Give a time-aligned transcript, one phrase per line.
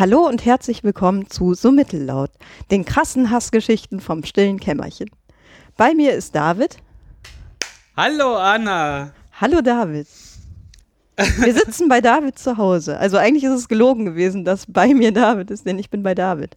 [0.00, 2.30] Hallo und herzlich willkommen zu So Mittellaut,
[2.70, 5.10] den krassen Hassgeschichten vom stillen Kämmerchen.
[5.76, 6.78] Bei mir ist David.
[7.98, 9.12] Hallo Anna.
[9.38, 10.06] Hallo David.
[11.18, 12.96] Wir sitzen bei David zu Hause.
[12.96, 16.14] Also eigentlich ist es gelogen gewesen, dass bei mir David ist, denn ich bin bei
[16.14, 16.56] David.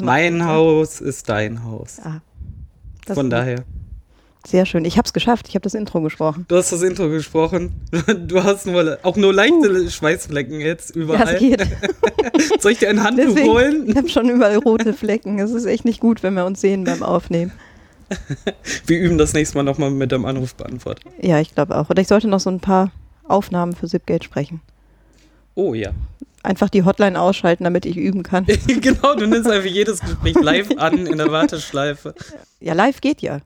[0.00, 2.00] mein Haus ist dein Haus.
[2.02, 2.22] Ah,
[3.06, 3.66] Von daher.
[4.48, 4.86] Sehr schön.
[4.86, 5.46] Ich habe es geschafft.
[5.48, 6.46] Ich habe das Intro gesprochen.
[6.48, 7.82] Du hast das Intro gesprochen.
[8.26, 9.90] Du hast nur, auch nur leichte uh.
[9.90, 11.26] Schweißflecken jetzt überall.
[11.26, 11.66] Ja, es geht.
[12.62, 13.84] Soll ich dir ein Handtuch Deswegen, holen?
[13.90, 15.38] Ich habe schon überall rote Flecken.
[15.38, 17.52] Es ist echt nicht gut, wenn wir uns sehen beim Aufnehmen.
[18.86, 21.10] Wir üben das nächste Mal nochmal mit dem Anrufbeantworter.
[21.20, 21.90] Ja, ich glaube auch.
[21.90, 22.90] Oder ich sollte noch so ein paar
[23.24, 24.62] Aufnahmen für Zipgate sprechen.
[25.56, 25.90] Oh ja.
[26.42, 28.46] Einfach die Hotline ausschalten, damit ich üben kann.
[28.80, 32.14] genau, du nimmst einfach jedes Gespräch live an in der Warteschleife.
[32.60, 33.42] Ja, live geht ja.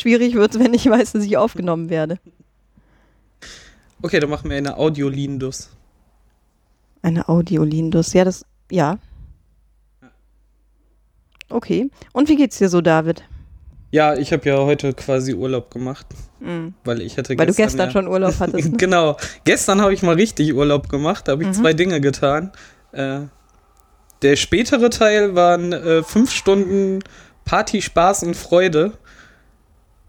[0.00, 2.18] Schwierig wird es, wenn ich weiß, dass ich aufgenommen werde.
[4.00, 5.68] Okay, dann machen wir eine Audiolindus.
[7.02, 8.98] Eine Audiolindus, ja, das, ja.
[11.50, 11.90] Okay.
[12.12, 13.24] Und wie geht's dir so, David?
[13.90, 16.06] Ja, ich habe ja heute quasi Urlaub gemacht,
[16.38, 16.72] mhm.
[16.84, 18.68] weil ich hatte weil gestern, du gestern ja, schon Urlaub hattest.
[18.70, 18.76] Ne?
[18.78, 21.54] genau, gestern habe ich mal richtig Urlaub gemacht, da habe ich mhm.
[21.54, 22.52] zwei Dinge getan.
[22.92, 23.22] Äh,
[24.22, 27.00] der spätere Teil waren äh, fünf Stunden
[27.44, 28.92] Party, Spaß und Freude.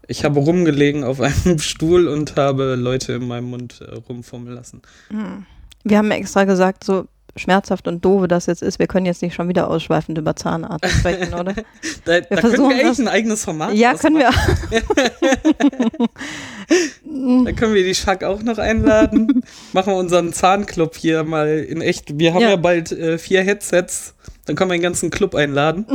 [0.08, 4.82] Ich habe rumgelegen auf einem Stuhl und habe Leute in meinem Mund äh, rumfummeln lassen.
[5.10, 5.46] Mhm.
[5.84, 9.34] Wir haben extra gesagt, so schmerzhaft und doof das jetzt ist, wir können jetzt nicht
[9.34, 11.54] schon wieder ausschweifend über Zahnarzt sprechen, oder?
[12.04, 14.30] da, da können wir echt ein eigenes Format Ja, können wir.
[17.44, 19.42] da können wir die Schack auch noch einladen.
[19.72, 22.18] Machen wir unseren Zahnclub hier mal in echt.
[22.18, 24.14] Wir haben ja, ja bald äh, vier Headsets.
[24.44, 25.86] Dann können wir den ganzen Club einladen.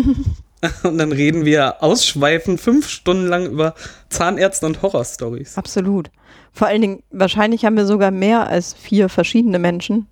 [0.83, 3.75] Und dann reden wir ausschweifend fünf Stunden lang über
[4.09, 5.57] Zahnärzte und Horrorstories.
[5.57, 6.09] Absolut.
[6.51, 10.07] Vor allen Dingen, wahrscheinlich haben wir sogar mehr als vier verschiedene Menschen.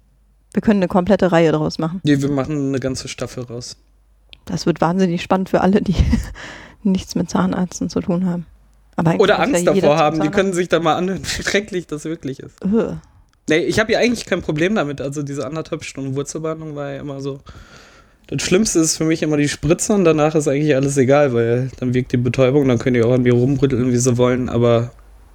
[0.54, 2.02] Wir können eine komplette Reihe daraus machen.
[2.04, 3.78] Nee, wir machen eine ganze Staffel raus.
[4.46, 5.96] Das wird wahnsinnig spannend für alle, die
[6.84, 8.46] nichts mit Zahnärzten zu tun haben.
[9.18, 12.40] Oder Angst ja davor haben, die können sich da mal anhören, wie schrecklich das wirklich
[12.40, 12.56] ist.
[13.50, 15.02] Nee, ich habe ja eigentlich kein Problem damit.
[15.02, 17.42] Also diese anderthalb Stunden Wurzelbehandlung war ja immer so
[18.28, 21.70] das Schlimmste ist für mich immer die Spritze und danach ist eigentlich alles egal, weil
[21.80, 24.92] dann wirkt die Betäubung, dann können die auch an mir rumrütteln, wie sie wollen, aber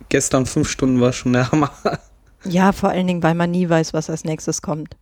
[0.08, 1.70] gestern fünf Stunden war schon der Hammer.
[2.44, 4.96] Ja, vor allen Dingen, weil man nie weiß, was als nächstes kommt.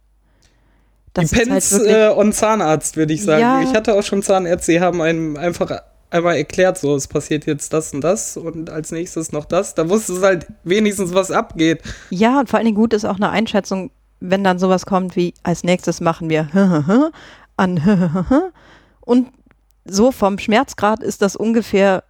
[1.12, 3.40] Das Depends halt äh, on Zahnarzt, würde ich sagen.
[3.40, 3.62] Ja.
[3.62, 5.70] Ich hatte auch schon Zahnärzte, die haben einem einfach
[6.10, 9.74] einmal erklärt, so, es passiert jetzt das und das und als nächstes noch das.
[9.74, 11.82] Da wusste es halt wenigstens, was abgeht.
[12.10, 15.34] Ja, und vor allen Dingen gut ist auch eine Einschätzung, wenn dann sowas kommt wie,
[15.42, 16.48] als nächstes machen wir
[17.58, 18.52] an
[19.00, 19.28] und
[19.84, 22.04] so vom Schmerzgrad ist das ungefähr,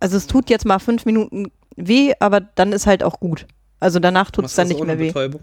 [0.00, 3.46] also es tut jetzt mal fünf Minuten weh, aber dann ist halt auch gut.
[3.80, 5.08] Also danach tut es dann nicht mehr weh.
[5.08, 5.42] Betäubung?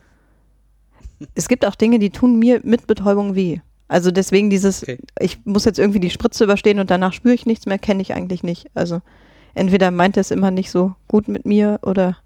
[1.35, 3.59] Es gibt auch Dinge, die tun mir mit Betäubung weh.
[3.87, 4.97] Also deswegen dieses, okay.
[5.19, 8.13] ich muss jetzt irgendwie die Spritze überstehen und danach spüre ich nichts mehr, kenne ich
[8.13, 8.67] eigentlich nicht.
[8.73, 9.01] Also
[9.53, 12.17] entweder meint er es immer nicht so gut mit mir oder.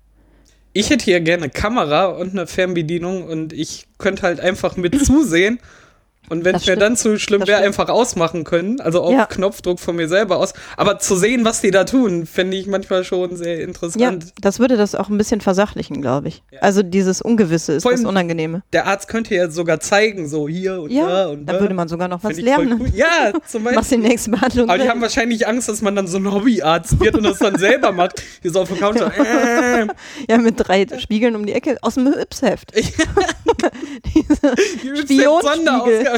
[0.74, 5.60] Ich hätte hier gerne Kamera und eine Fernbedienung und ich könnte halt einfach mit zusehen
[6.30, 9.26] und wenn es mir dann zu schlimm wäre, einfach ausmachen können, also auf ja.
[9.26, 10.54] Knopfdruck von mir selber aus.
[10.78, 14.02] Aber zu sehen, was die da tun, finde ich manchmal schon sehr interessant.
[14.02, 16.44] Ja, das würde das auch ein bisschen versachlichen, glaube ich.
[16.52, 16.60] Ja.
[16.62, 18.64] Also dieses Ungewisse ist das Unangenehme.
[18.74, 21.54] Der Arzt könnte ja sogar zeigen, so hier und ja, da und da.
[21.54, 22.80] Da würde man sogar noch was lernen.
[22.80, 22.90] Cool.
[22.96, 23.76] Ja, zum Beispiel.
[23.76, 24.70] Machst die nächste Behandlung.
[24.70, 27.58] Aber die haben wahrscheinlich Angst, dass man dann so ein Hobbyarzt wird und das dann
[27.58, 28.24] selber macht.
[28.42, 28.98] Hier so auf dem Couch.
[28.98, 29.88] Äh.
[30.30, 32.72] Ja, mit drei Spiegeln um die Ecke aus dem Yps-Heft.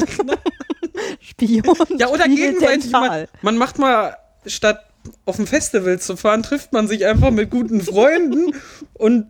[1.20, 1.76] Spion.
[1.98, 2.90] Ja, oder gegenseitig.
[2.90, 4.16] Man, man macht mal
[4.46, 4.84] statt
[5.24, 8.54] auf ein Festival zu fahren, trifft man sich einfach mit guten Freunden
[8.94, 9.26] und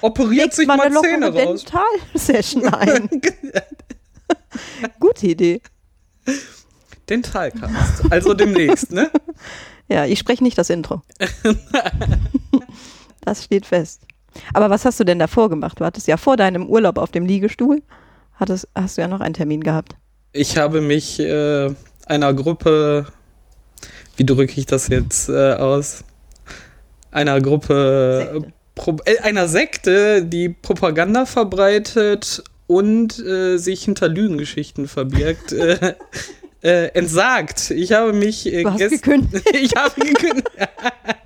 [0.00, 1.64] operiert Legt sich mal Zähne raus.
[1.64, 3.08] Dental-Session ein.
[5.00, 5.60] Gute Idee.
[7.08, 8.10] Dentalcast.
[8.10, 9.10] Also demnächst, ne?
[9.88, 11.02] Ja, ich spreche nicht das Intro.
[13.20, 14.02] das steht fest.
[14.52, 15.80] Aber was hast du denn davor gemacht?
[15.80, 17.82] Du hattest ja vor deinem Urlaub auf dem Liegestuhl,
[18.34, 19.96] hattest, hast du ja noch einen Termin gehabt.
[20.36, 21.70] Ich habe mich äh,
[22.06, 23.06] einer Gruppe,
[24.16, 26.02] wie drücke ich das jetzt äh, aus?
[27.12, 28.52] Einer Gruppe, Sekte.
[28.74, 35.52] Pro, äh, einer Sekte, die Propaganda verbreitet und äh, sich hinter Lügengeschichten verbirgt.
[35.52, 35.94] Äh,
[36.62, 37.70] äh, entsagt.
[37.70, 38.52] Ich habe mich.
[38.52, 39.48] Äh, gekündigt.
[39.52, 40.50] ich habe gekündigt.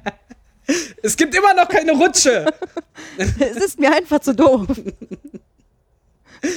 [1.02, 2.44] es gibt immer noch keine Rutsche.
[3.16, 4.66] es ist mir einfach zu doof.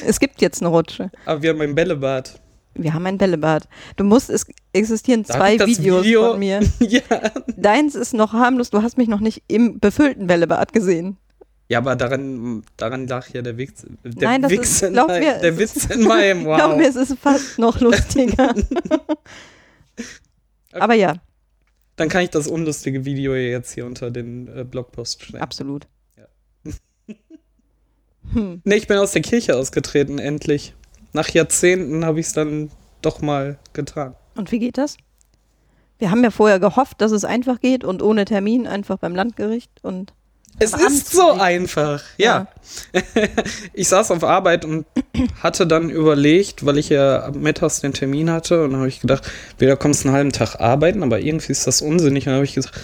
[0.06, 1.12] Es gibt jetzt eine Rutsche.
[1.26, 2.40] Aber wir haben ein Bällebad.
[2.74, 3.68] Wir haben ein Bällebad.
[3.98, 6.32] Du musst, es existieren Darf zwei Videos Video?
[6.32, 6.62] von mir.
[6.80, 7.02] ja.
[7.58, 11.18] Deins ist noch harmlos, du hast mich noch nicht im befüllten Bällebad gesehen.
[11.68, 15.22] Ja, aber daran, daran lag ja der Witz, der Nein, das Witz ist, in, mein,
[15.22, 16.58] mir, der Witz in meinem Wow.
[16.58, 18.54] Glaub mir, es ist fast noch lustiger.
[20.74, 21.16] aber ja.
[21.96, 25.42] Dann kann ich das unlustige Video jetzt hier unter den äh, Blogpost stellen.
[25.42, 25.88] Absolut.
[28.34, 28.62] Hm.
[28.64, 30.74] Ne, ich bin aus der Kirche ausgetreten, endlich.
[31.14, 34.16] Nach Jahrzehnten habe ich es dann doch mal getan.
[34.36, 34.98] Und wie geht das?
[36.00, 39.72] Wir haben ja vorher gehofft, dass es einfach geht und ohne Termin einfach beim Landgericht
[39.84, 40.14] und
[40.60, 42.48] es ist so einfach, ja.
[42.94, 43.02] ja.
[43.74, 44.86] ich saß auf Arbeit und
[45.42, 49.78] hatte dann überlegt, weil ich ja mittags den Termin hatte, und habe ich gedacht, wieder
[49.78, 52.28] kommst du einen halben Tag arbeiten, aber irgendwie ist das unsinnig.
[52.28, 52.80] Und habe ich gesagt,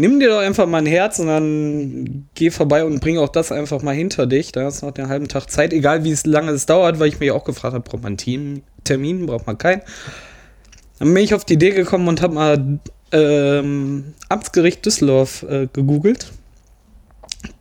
[0.00, 3.52] nimm dir doch einfach mal ein Herz und dann geh vorbei und bring auch das
[3.52, 4.52] einfach mal hinter dich.
[4.52, 7.20] Da hast du noch den halben Tag Zeit, egal wie lange es dauert, weil ich
[7.20, 9.82] mich auch gefragt habe, braucht man einen Termin, braucht man keinen.
[10.98, 12.78] Dann bin ich auf die Idee gekommen und habe mal
[13.12, 16.32] ähm, Amtsgericht Düsseldorf äh, gegoogelt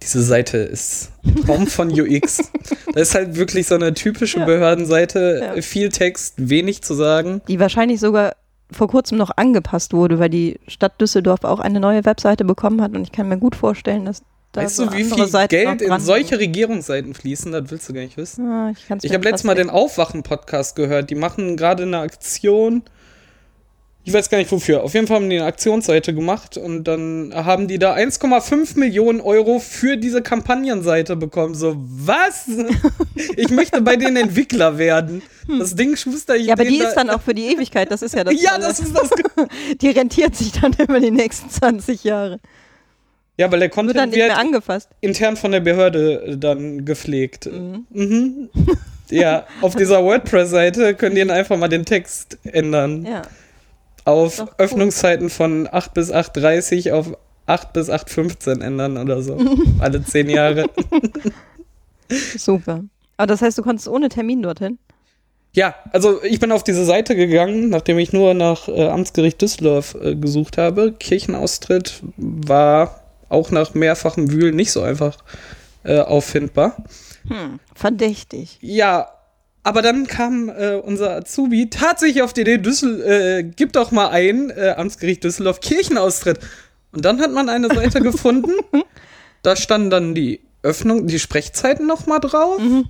[0.01, 1.11] diese Seite ist
[1.45, 2.51] Traum von UX.
[2.93, 4.45] das ist halt wirklich so eine typische ja.
[4.45, 5.53] Behördenseite.
[5.55, 5.61] Ja.
[5.61, 7.41] Viel Text, wenig zu sagen.
[7.47, 8.35] Die wahrscheinlich sogar
[8.71, 12.95] vor kurzem noch angepasst wurde, weil die Stadt Düsseldorf auch eine neue Webseite bekommen hat
[12.95, 14.21] und ich kann mir gut vorstellen, dass
[14.51, 17.51] da Weißt so du, wie viel Seiten Geld in solche Regierungsseiten fließen?
[17.51, 18.45] Das willst du gar nicht wissen.
[18.49, 21.11] Ja, ich ich habe letztes Mal den Aufwachen-Podcast gehört.
[21.11, 22.83] Die machen gerade eine Aktion
[24.09, 24.83] ich weiß gar nicht wofür.
[24.83, 29.21] Auf jeden Fall haben die eine Aktionsseite gemacht und dann haben die da 1,5 Millionen
[29.21, 31.53] Euro für diese Kampagnenseite bekommen.
[31.53, 32.47] So, was?
[33.37, 35.21] ich möchte bei den Entwickler werden.
[35.45, 35.59] Hm.
[35.59, 36.47] Das Ding schuster ich.
[36.47, 37.91] Ja, aber die ist dann auch für die Ewigkeit.
[37.91, 38.33] Das ist ja das.
[38.41, 39.11] ja, das ist das.
[39.79, 42.39] die rentiert sich dann über die nächsten 20 Jahre.
[43.37, 44.89] Ja, weil der Content wird, dann nicht mehr angefasst.
[45.01, 47.45] intern von der Behörde äh, dann gepflegt.
[47.45, 47.85] Mhm.
[47.91, 48.49] mhm.
[49.11, 53.05] ja, auf dieser WordPress-Seite könnt ihr einfach mal den Text ändern.
[53.05, 53.21] Ja
[54.09, 59.37] auf Öffnungszeiten von 8 bis 8.30 auf 8 bis 8.15 ändern oder so.
[59.79, 60.69] Alle zehn Jahre.
[62.37, 62.83] Super.
[63.17, 64.77] Aber das heißt, du konntest ohne Termin dorthin?
[65.53, 69.95] Ja, also ich bin auf diese Seite gegangen, nachdem ich nur nach äh, Amtsgericht Düsseldorf
[69.99, 70.93] äh, gesucht habe.
[70.93, 75.17] Kirchenaustritt war auch nach mehrfachem Wühlen nicht so einfach
[75.83, 76.77] äh, auffindbar.
[77.27, 78.59] Hm, verdächtig.
[78.61, 79.09] Ja,
[79.63, 84.09] aber dann kam äh, unser Azubi tatsächlich auf die Idee, Düssel, äh, gib doch mal
[84.09, 86.39] ein, äh, Amtsgericht Düsseldorf, Kirchenaustritt.
[86.91, 88.51] Und dann hat man eine Seite gefunden,
[89.43, 92.85] da standen dann die Öffnung, die Sprechzeiten noch mal drauf, mhm.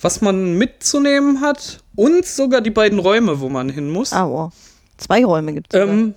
[0.00, 4.12] was man mitzunehmen hat und sogar die beiden Räume, wo man hin muss.
[4.12, 4.52] Ah, wow.
[4.96, 5.80] Zwei Räume gibt es.
[5.80, 6.14] Ähm,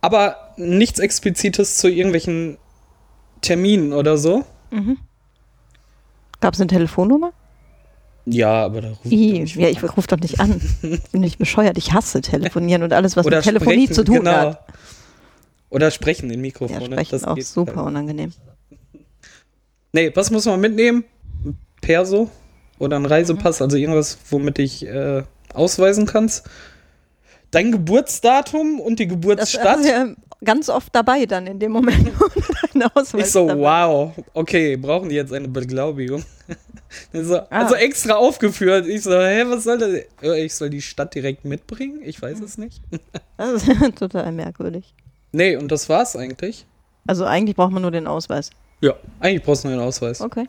[0.00, 2.58] aber nichts Explizites zu irgendwelchen
[3.40, 4.44] Terminen oder so.
[4.70, 4.98] Mhm.
[6.40, 7.32] Gab es eine Telefonnummer?
[8.24, 10.60] Ja, aber da ruft I, Ja, ich rufe doch nicht an.
[10.82, 11.76] Ich bin nicht bescheuert.
[11.76, 14.32] Ich hasse telefonieren und alles, was Oder mit Telefonie sprechen, zu tun genau.
[14.32, 14.64] hat.
[15.70, 16.80] Oder sprechen in Mikrofon.
[16.80, 17.86] Ja, sprechen das auch super halt.
[17.86, 18.32] unangenehm.
[19.92, 21.04] Nee, was muss man mitnehmen?
[21.80, 22.30] Perso
[22.78, 23.64] oder ein Reisepass, mhm.
[23.64, 25.22] also irgendwas, womit ich äh,
[25.52, 26.48] ausweisen kannst.
[27.50, 29.80] Dein Geburtsdatum und die Geburtsstadt.
[29.80, 30.14] Das, also,
[30.44, 32.10] ganz oft dabei dann in dem Moment,
[33.16, 33.60] Ich so, dabei.
[33.60, 36.24] wow, okay, brauchen die jetzt eine Beglaubigung?
[37.12, 37.46] so, ah.
[37.50, 38.86] Also extra aufgeführt.
[38.86, 39.90] Ich so, hä, was soll das?
[40.36, 42.00] Ich soll die Stadt direkt mitbringen?
[42.04, 42.80] Ich weiß es nicht.
[43.36, 44.94] Das ist total merkwürdig.
[45.32, 46.64] Nee, und das war's eigentlich.
[47.08, 48.50] Also eigentlich braucht man nur den Ausweis.
[48.80, 50.20] Ja, eigentlich brauchst du nur den Ausweis.
[50.20, 50.46] Okay.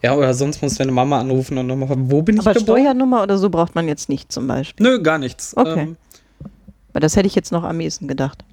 [0.00, 2.82] Ja, oder sonst muss deine Mama anrufen und nochmal fragen, wo bin ich Aber geboren?
[2.82, 4.86] Steuernummer oder so braucht man jetzt nicht zum Beispiel.
[4.86, 5.56] Nö, gar nichts.
[5.56, 5.80] Okay.
[5.80, 5.96] Ähm,
[6.92, 8.44] Weil das hätte ich jetzt noch am ehesten gedacht.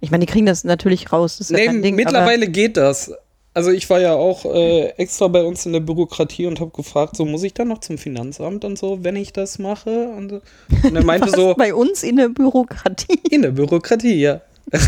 [0.00, 1.38] Ich meine, die kriegen das natürlich raus.
[1.38, 3.12] Das nee, ja Ding, mittlerweile geht das.
[3.54, 7.16] Also ich war ja auch äh, extra bei uns in der Bürokratie und habe gefragt,
[7.16, 10.08] so muss ich dann noch zum Finanzamt und so, wenn ich das mache?
[10.08, 10.40] Und,
[10.82, 11.54] und er meinte so.
[11.54, 13.20] Bei uns in der Bürokratie.
[13.30, 14.40] In der Bürokratie, ja.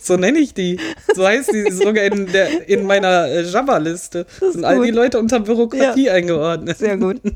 [0.00, 0.78] so nenne ich die.
[1.14, 4.24] So heißt die sogar in, der, in meiner äh, Java-Liste.
[4.38, 4.64] Sind gut.
[4.64, 6.12] all die Leute unter Bürokratie ja.
[6.12, 6.78] eingeordnet.
[6.78, 7.20] Sehr gut.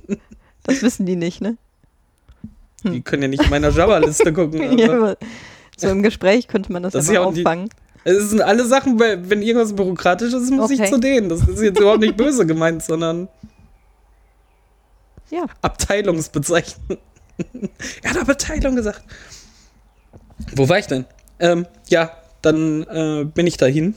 [0.67, 1.59] Das wissen die nicht, ne?
[2.85, 2.93] Hm.
[2.95, 4.79] Die können ja nicht in meiner Java-Liste gucken.
[4.79, 5.15] ja,
[5.77, 7.69] so im Gespräch könnte man das, das ja auffangen.
[8.05, 10.85] Es sind alle Sachen, wenn irgendwas bürokratisch ist, muss okay.
[10.85, 11.29] ich zu denen.
[11.31, 13.29] Das ist jetzt überhaupt nicht böse gemeint, sondern
[15.31, 15.47] ja.
[15.63, 16.99] Abteilungsbezeichnung.
[18.03, 19.03] er hat Abteilung gesagt.
[20.55, 21.07] Wo war ich denn?
[21.39, 22.11] Ähm, ja,
[22.43, 23.95] dann äh, bin ich dahin.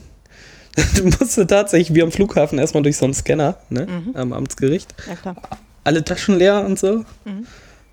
[0.96, 3.86] du musste tatsächlich wie am Flughafen erstmal durch so einen Scanner, ne?
[3.86, 4.16] Mhm.
[4.16, 4.94] Am Amtsgericht.
[5.06, 5.36] Ja, klar.
[5.84, 7.04] Alle Taschen leer und so.
[7.24, 7.46] Mhm.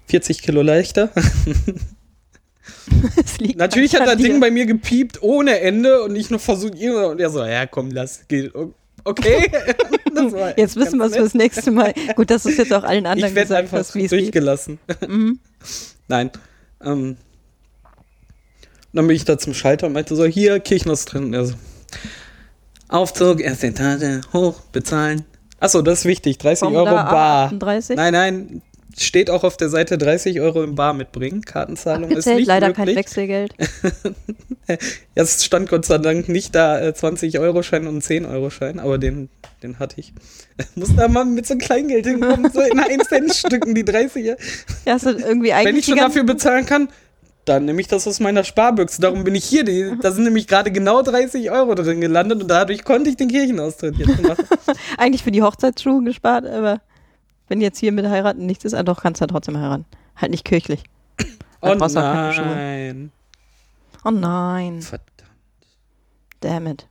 [0.07, 1.09] 40 Kilo leichter.
[3.55, 7.29] Natürlich hat das Ding bei mir gepiept ohne Ende und ich noch versucht, und er
[7.29, 8.51] so, ja komm, lass, geht.
[9.03, 9.51] Okay.
[10.57, 11.93] jetzt wissen wir es fürs nächste Mal.
[12.15, 14.79] Gut, dass du es jetzt auch allen anderen ich gesagt einfach hast, wie es durchgelassen.
[15.07, 15.39] Mhm.
[16.07, 16.31] Nein.
[16.83, 17.17] Ähm,
[18.93, 21.33] dann bin ich da zum Schalter und meinte so, hier, Kirchner ist drin.
[21.33, 21.53] Er so,
[22.87, 25.25] Aufzug, erste Etage, hoch, bezahlen.
[25.59, 26.37] Achso, das ist wichtig.
[26.37, 27.45] 30 Formular Euro bar.
[27.47, 27.97] 38?
[27.97, 28.61] Nein, nein,
[28.97, 31.41] steht auch auf der Seite 30 Euro im Bar mitbringen.
[31.41, 32.85] Kartenzahlung Abgezählt, ist nicht leider möglich.
[32.85, 33.53] kein Wechselgeld.
[35.15, 38.97] es stand Gott sei Dank nicht da 20 Euro Schein und 10 Euro Schein, aber
[38.97, 39.29] den,
[39.63, 40.13] den hatte ich.
[40.75, 44.37] Muss da mal mit so Kleingeld hinkommen, so in 1 Cent Stücken die 30er.
[44.85, 46.89] Ja, hast irgendwie eigentlich Wenn ich schon dafür bezahlen kann,
[47.45, 49.01] dann nehme ich das aus meiner Sparbüchse.
[49.01, 49.63] Darum bin ich hier.
[49.63, 53.29] Die, da sind nämlich gerade genau 30 Euro drin gelandet und dadurch konnte ich den
[53.29, 54.45] Kirchenaustritt jetzt machen.
[54.97, 56.81] Eigentlich für die Hochzeitsschuhe gespart, aber
[57.47, 59.85] wenn jetzt hier mit heiraten nichts ist, ah, doch, kannst du ja trotzdem heiraten.
[60.15, 60.83] Halt nicht kirchlich.
[61.61, 63.11] Oh nein.
[64.03, 64.81] Oh nein.
[64.83, 65.09] Verdammt.
[66.41, 66.87] Damn it.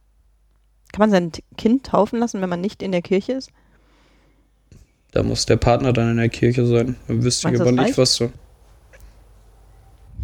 [0.92, 3.50] Kann man sein Kind taufen lassen, wenn man nicht in der Kirche ist?
[5.12, 6.96] Da muss der Partner dann in der Kirche sein.
[7.06, 7.98] Dann wüsste ich aber nicht, reicht?
[7.98, 8.32] was so.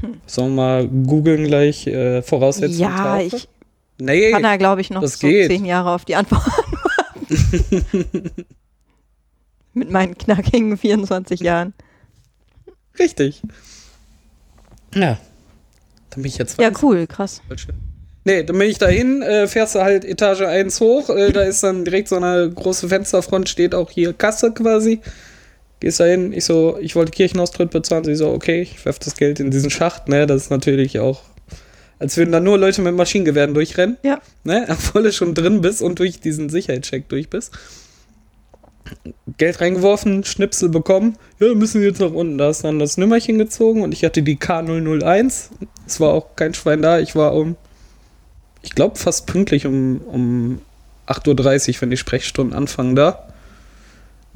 [0.01, 0.21] Hm.
[0.27, 2.81] Sollen wir mal googeln gleich äh, Voraussetzungen?
[2.81, 3.37] Ja, Taufe?
[3.37, 3.49] ich
[3.99, 5.49] nee, kann da, glaube ich, noch so geht.
[5.49, 6.45] zehn Jahre auf die Antwort
[7.29, 8.47] warten.
[9.73, 11.75] Mit meinen knackigen 24 Jahren.
[12.99, 13.43] Richtig.
[14.95, 15.19] Ja.
[16.11, 16.75] Dann bin ich jetzt 20.
[16.75, 17.41] Ja, cool, krass.
[18.25, 21.63] Nee, dann bin ich dahin, äh, fährst du halt Etage 1 hoch, äh, da ist
[21.63, 25.01] dann direkt so eine große Fensterfront, steht auch hier Kasse quasi.
[25.81, 29.17] Gehst da hin, ich so, ich wollte Kirchenaustritt bezahlen, sie so, okay, ich werf das
[29.17, 31.23] Geld in diesen Schacht, ne, das ist natürlich auch,
[31.99, 33.97] als würden da nur Leute mit Maschinengewehren durchrennen.
[34.03, 34.21] Ja.
[34.45, 37.53] Ne, obwohl du schon drin bist und durch diesen Sicherheitscheck durch bist.
[39.37, 41.17] Geld reingeworfen, Schnipsel bekommen.
[41.39, 42.39] Ja, wir müssen jetzt nach unten.
[42.39, 45.51] Da ist dann das Nimmerchen gezogen und ich hatte die K001.
[45.87, 46.99] Es war auch kein Schwein da.
[46.99, 47.57] Ich war um,
[48.63, 50.61] ich glaube, fast pünktlich um, um
[51.07, 53.29] 8.30 Uhr, wenn die Sprechstunden anfangen da.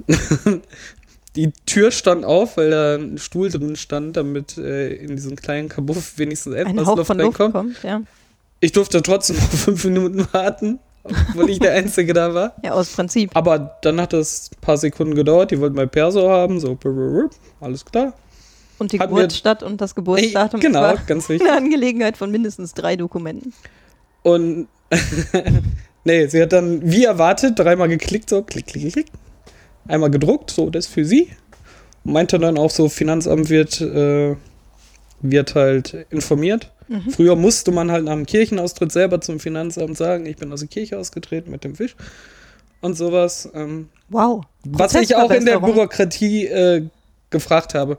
[1.36, 5.68] die Tür stand auf, weil da ein Stuhl drin stand, damit äh, in diesen kleinen
[5.68, 7.54] Kabuff wenigstens etwas Luft reinkommt.
[7.54, 8.02] Kommt, ja.
[8.60, 12.56] Ich durfte trotzdem noch fünf Minuten warten obwohl ich der Einzige da war.
[12.62, 13.30] Ja, aus Prinzip.
[13.34, 16.78] Aber dann hat das ein paar Sekunden gedauert, die wollten mein Perso haben, so,
[17.60, 18.14] alles klar.
[18.78, 20.60] Und die Hatten Geburtsstadt und das Geburtsdatum.
[20.60, 21.48] Ey, genau, ganz wichtig.
[21.48, 23.52] Eine Angelegenheit von mindestens drei Dokumenten.
[24.22, 24.68] Und
[26.04, 29.06] nee, sie hat dann wie erwartet dreimal geklickt, so klick, klick, klick.
[29.86, 31.28] Einmal gedruckt, so, das für sie.
[32.04, 34.34] Und meinte dann auch so, Finanzamt wird, äh,
[35.20, 36.70] wird halt informiert.
[36.88, 37.10] Mhm.
[37.10, 40.68] Früher musste man halt nach dem Kirchenaustritt selber zum Finanzamt sagen, ich bin aus der
[40.68, 41.96] Kirche ausgetreten mit dem Fisch
[42.80, 43.48] und sowas.
[43.54, 44.44] Ähm, wow.
[44.64, 46.86] Was ich auch in der Bürokratie äh,
[47.30, 47.96] gefragt habe.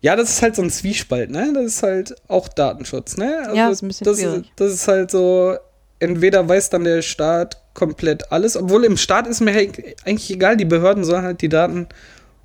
[0.00, 1.52] Ja, das ist halt so ein Zwiespalt, ne?
[1.54, 3.38] Das ist halt auch Datenschutz, ne?
[3.44, 4.52] Also ja, das ist ein bisschen das, schwierig.
[4.56, 5.56] Das ist halt so,
[5.98, 10.64] entweder weiß dann der Staat komplett alles, obwohl im Staat ist mir eigentlich egal, die
[10.64, 11.88] Behörden sollen halt die Daten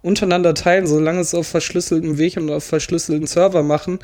[0.02, 4.00] untereinander teilen, solange es auf verschlüsseltem Weg und auf verschlüsselten Server machen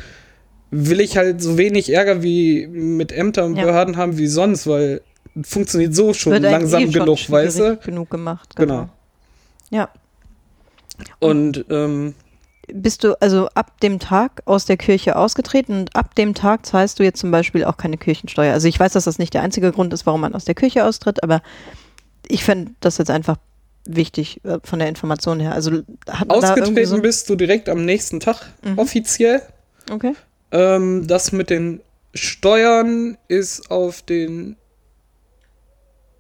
[0.72, 3.66] will ich halt so wenig Ärger wie mit Ämtern und ja.
[3.66, 5.02] Behörden haben wie sonst, weil
[5.44, 7.78] funktioniert so schon Wird langsam eh genug, schon weißt du?
[7.78, 8.74] genug gemacht, genau.
[8.74, 8.90] genau.
[9.70, 9.90] Ja.
[11.20, 12.14] Und ähm,
[12.74, 17.00] bist du also ab dem Tag aus der Kirche ausgetreten und ab dem Tag zahlst
[17.00, 18.54] du jetzt zum Beispiel auch keine Kirchensteuer.
[18.54, 20.86] Also ich weiß, dass das nicht der einzige Grund ist, warum man aus der Kirche
[20.86, 21.42] austritt, aber
[22.28, 23.38] ich fände das jetzt einfach
[23.86, 25.54] wichtig äh, von der Information her.
[25.54, 28.78] Also hat Ausgetreten so bist du direkt am nächsten Tag mhm.
[28.78, 29.42] offiziell.
[29.92, 30.14] Okay.
[30.52, 31.82] Ähm, das mit den
[32.14, 34.56] Steuern ist auf den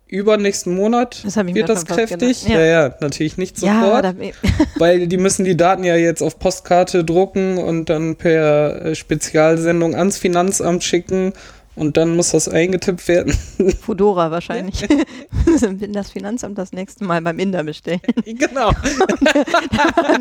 [0.10, 2.48] übernächsten Monat das wird das kräftig.
[2.48, 2.60] Ja.
[2.60, 2.66] ja.
[2.66, 4.04] ja, natürlich nicht sofort.
[4.04, 4.14] Ja,
[4.78, 9.96] weil die müssen die Daten ja jetzt auf Postkarte drucken und dann per äh, Spezialsendung
[9.96, 11.34] ans Finanzamt schicken
[11.80, 13.34] und dann muss das eingetippt werden.
[13.82, 14.82] Fudora wahrscheinlich.
[15.46, 18.02] Wenn das Finanzamt das nächste Mal beim Inder bestellen.
[18.26, 18.72] Genau.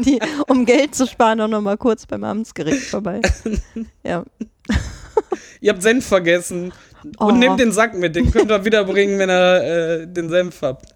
[0.04, 3.20] die, um Geld zu sparen, auch nochmal kurz beim Amtsgericht vorbei.
[4.02, 4.24] Ja.
[5.60, 6.72] Ihr habt Senf vergessen.
[7.18, 7.38] Und oh.
[7.38, 10.94] nehmt den Sack mit, den könnt ihr wiederbringen, wenn ihr äh, den Senf habt.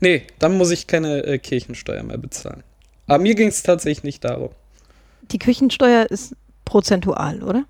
[0.00, 2.62] nee, dann muss ich keine äh, Kirchensteuer mehr bezahlen.
[3.06, 4.50] Aber mir ging es tatsächlich nicht darum.
[5.30, 6.34] Die Kirchensteuer ist
[6.66, 7.64] prozentual, oder?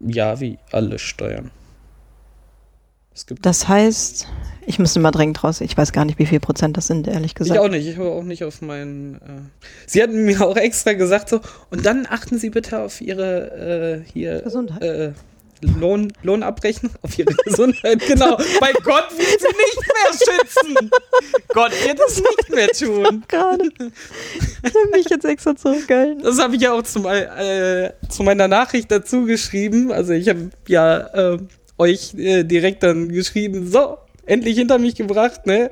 [0.00, 1.50] Ja, wie alle Steuern.
[3.40, 4.28] das heißt,
[4.66, 5.62] ich müsste mal dringend raus.
[5.62, 7.58] Ich weiß gar nicht, wie viel Prozent das sind, ehrlich gesagt.
[7.58, 7.86] Ich auch nicht.
[7.86, 9.14] Ich habe auch nicht auf meinen.
[9.14, 9.18] Äh
[9.86, 11.40] Sie hatten mir auch extra gesagt so.
[11.70, 14.82] Und dann achten Sie bitte auf Ihre äh, hier Gesundheit.
[14.82, 15.12] Äh,
[15.78, 18.00] Lohn, Lohnabrechnung auf ihre Gesundheit.
[18.06, 18.36] Genau.
[18.60, 20.90] Bei Gott wird sie nicht mehr schützen.
[21.48, 23.24] Gott wird es nicht mehr tun.
[23.28, 23.70] Gerade.
[23.78, 26.22] Ich habe mich jetzt extra zurückgehalten.
[26.22, 29.92] Das habe ich ja auch zum, äh, zu meiner Nachricht dazu geschrieben.
[29.92, 31.38] Also ich habe ja äh,
[31.78, 35.70] euch äh, direkt dann geschrieben, so, endlich hinter mich gebracht, ne?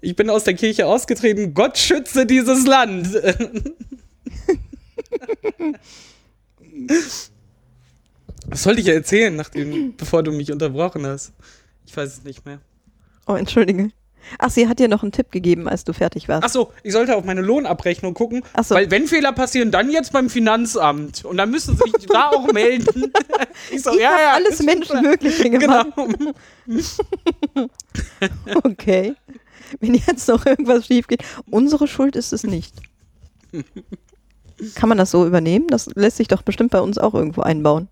[0.00, 1.54] Ich bin aus der Kirche ausgetreten.
[1.54, 3.08] Gott schütze dieses Land.
[8.50, 11.32] Was sollte ich erzählen, nachdem, bevor du mich unterbrochen hast?
[11.86, 12.60] Ich weiß es nicht mehr.
[13.26, 13.90] Oh, entschuldige.
[14.38, 16.44] Ach, sie hat dir noch einen Tipp gegeben, als du fertig warst.
[16.44, 18.74] Ach so, ich sollte auf meine Lohnabrechnung gucken, Ach so.
[18.74, 22.52] weil wenn Fehler passieren, dann jetzt beim Finanzamt und dann müssen sie sich da auch
[22.52, 23.12] melden.
[23.72, 25.88] Ich so, ich ja, ja, alles Menschenmögliche gemacht.
[25.96, 26.32] Genau.
[28.64, 29.14] okay.
[29.80, 32.74] Wenn jetzt noch irgendwas schief geht, unsere Schuld ist es nicht.
[34.74, 35.66] Kann man das so übernehmen?
[35.68, 37.88] Das lässt sich doch bestimmt bei uns auch irgendwo einbauen.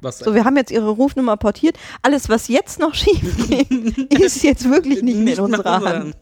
[0.00, 1.76] Was so, wir haben jetzt ihre Rufnummer portiert.
[2.02, 3.70] Alles, was jetzt noch schief geht,
[4.12, 6.16] ist jetzt wirklich nicht, mehr in unserer Hand.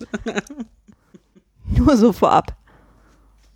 [1.77, 2.57] Nur so vorab.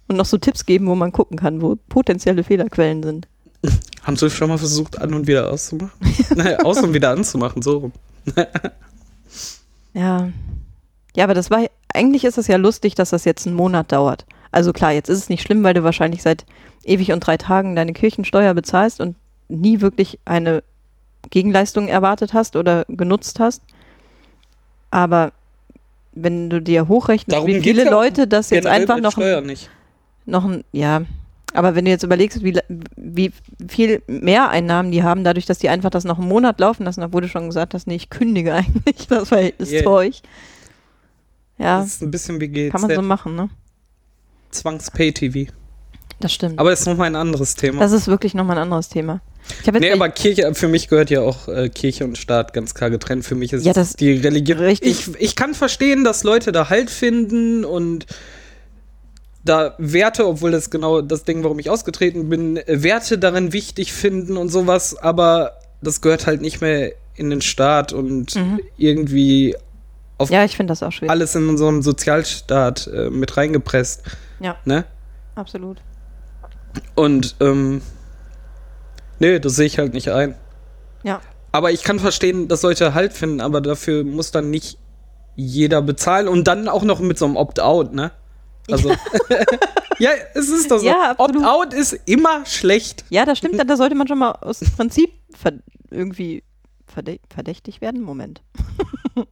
[0.09, 3.29] Und noch so Tipps geben, wo man gucken kann, wo potenzielle Fehlerquellen sind.
[4.03, 5.93] Haben Sie schon mal versucht, an und wieder auszumachen?
[6.35, 7.93] naja, aus und wieder anzumachen, so rum.
[9.93, 10.31] ja.
[11.15, 14.25] Ja, aber das war, eigentlich ist es ja lustig, dass das jetzt einen Monat dauert.
[14.51, 16.47] Also klar, jetzt ist es nicht schlimm, weil du wahrscheinlich seit
[16.85, 19.17] ewig und drei Tagen deine Kirchensteuer bezahlst und
[19.49, 20.63] nie wirklich eine
[21.31, 23.63] Gegenleistung erwartet hast oder genutzt hast.
[24.91, 25.33] Aber
[26.13, 29.17] wenn du dir hochrechnest, Darum wie viele Leute das jetzt einfach noch,
[30.27, 31.03] noch ein, ja,
[31.55, 32.59] aber wenn du jetzt überlegst, wie,
[32.97, 33.33] wie
[33.69, 37.03] viel mehr Einnahmen die haben, dadurch, dass die einfach das noch einen Monat laufen lassen,
[37.03, 39.83] obwohl du schon gesagt hast, nee, ich kündige eigentlich das Verhältnis yeah.
[39.83, 40.23] zu euch.
[41.59, 41.81] Ja.
[41.81, 42.73] Das ist ein bisschen wie GZ.
[42.73, 43.49] Kann man so machen, ne?
[44.51, 45.51] Zwangs-Pay-TV.
[46.21, 46.59] Das stimmt.
[46.59, 47.81] Aber das ist nochmal ein anderes Thema.
[47.81, 49.21] Das ist wirklich nochmal ein anderes Thema.
[49.73, 53.25] nee, aber Kirche, für mich gehört ja auch äh, Kirche und Staat ganz klar getrennt.
[53.25, 54.59] Für mich ist ja, das die Religion.
[54.59, 55.09] Richtig.
[55.09, 58.07] Ich, ich kann verstehen, dass Leute da Halt finden und
[59.45, 64.37] da Werte, obwohl das genau das Ding, warum ich ausgetreten bin, Werte darin wichtig finden
[64.37, 68.61] und sowas, aber das gehört halt nicht mehr in den Staat und mhm.
[68.77, 69.57] irgendwie
[70.19, 71.11] auf ja, ich finde das auch schwierig.
[71.11, 74.03] alles in unserem Sozialstaat äh, mit reingepresst.
[74.41, 74.57] Ja.
[74.65, 74.85] Ne?
[75.37, 75.79] Absolut.
[76.95, 77.83] Und ähm,
[79.19, 80.35] nee, das sehe ich halt nicht ein.
[81.03, 81.21] Ja.
[81.53, 84.79] Aber ich kann verstehen, dass Leute Halt finden, aber dafür muss dann nicht
[85.37, 88.11] jeder bezahlen und dann auch noch mit so einem Opt-out, ne?
[88.71, 88.91] Also,
[89.99, 90.87] ja, es ist doch so.
[90.87, 93.05] Ja, Opt-out ist immer schlecht.
[93.09, 93.59] Ja, das stimmt.
[93.59, 95.11] Da sollte man schon mal aus Prinzip
[95.91, 96.43] irgendwie
[97.29, 98.03] verdächtig werden.
[98.03, 98.43] Moment.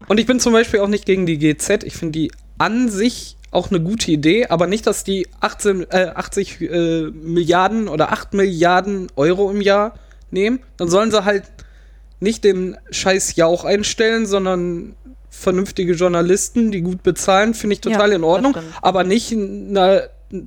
[0.09, 1.85] und ich bin zum Beispiel auch nicht gegen die GZ.
[1.85, 6.13] Ich finde die an sich auch eine gute Idee, aber nicht, dass die 18, äh,
[6.15, 9.95] 80 äh, Milliarden oder 8 Milliarden Euro im Jahr
[10.31, 10.61] nehmen.
[10.77, 11.45] Dann sollen sie halt
[12.21, 14.95] nicht den scheiß Jauch einstellen, sondern
[15.31, 18.57] vernünftige Journalisten, die gut bezahlen, finde ich total ja, in Ordnung.
[18.83, 20.01] Aber nicht na,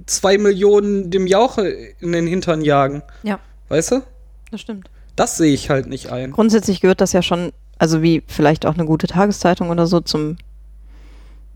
[0.06, 3.04] zwei Millionen dem Jauch in den Hintern jagen.
[3.24, 3.40] Ja.
[3.70, 4.04] Weißt du?
[4.52, 4.90] Das stimmt.
[5.16, 6.32] Das sehe ich halt nicht ein.
[6.32, 10.38] Grundsätzlich gehört das ja schon, also wie vielleicht auch eine gute Tageszeitung oder so zum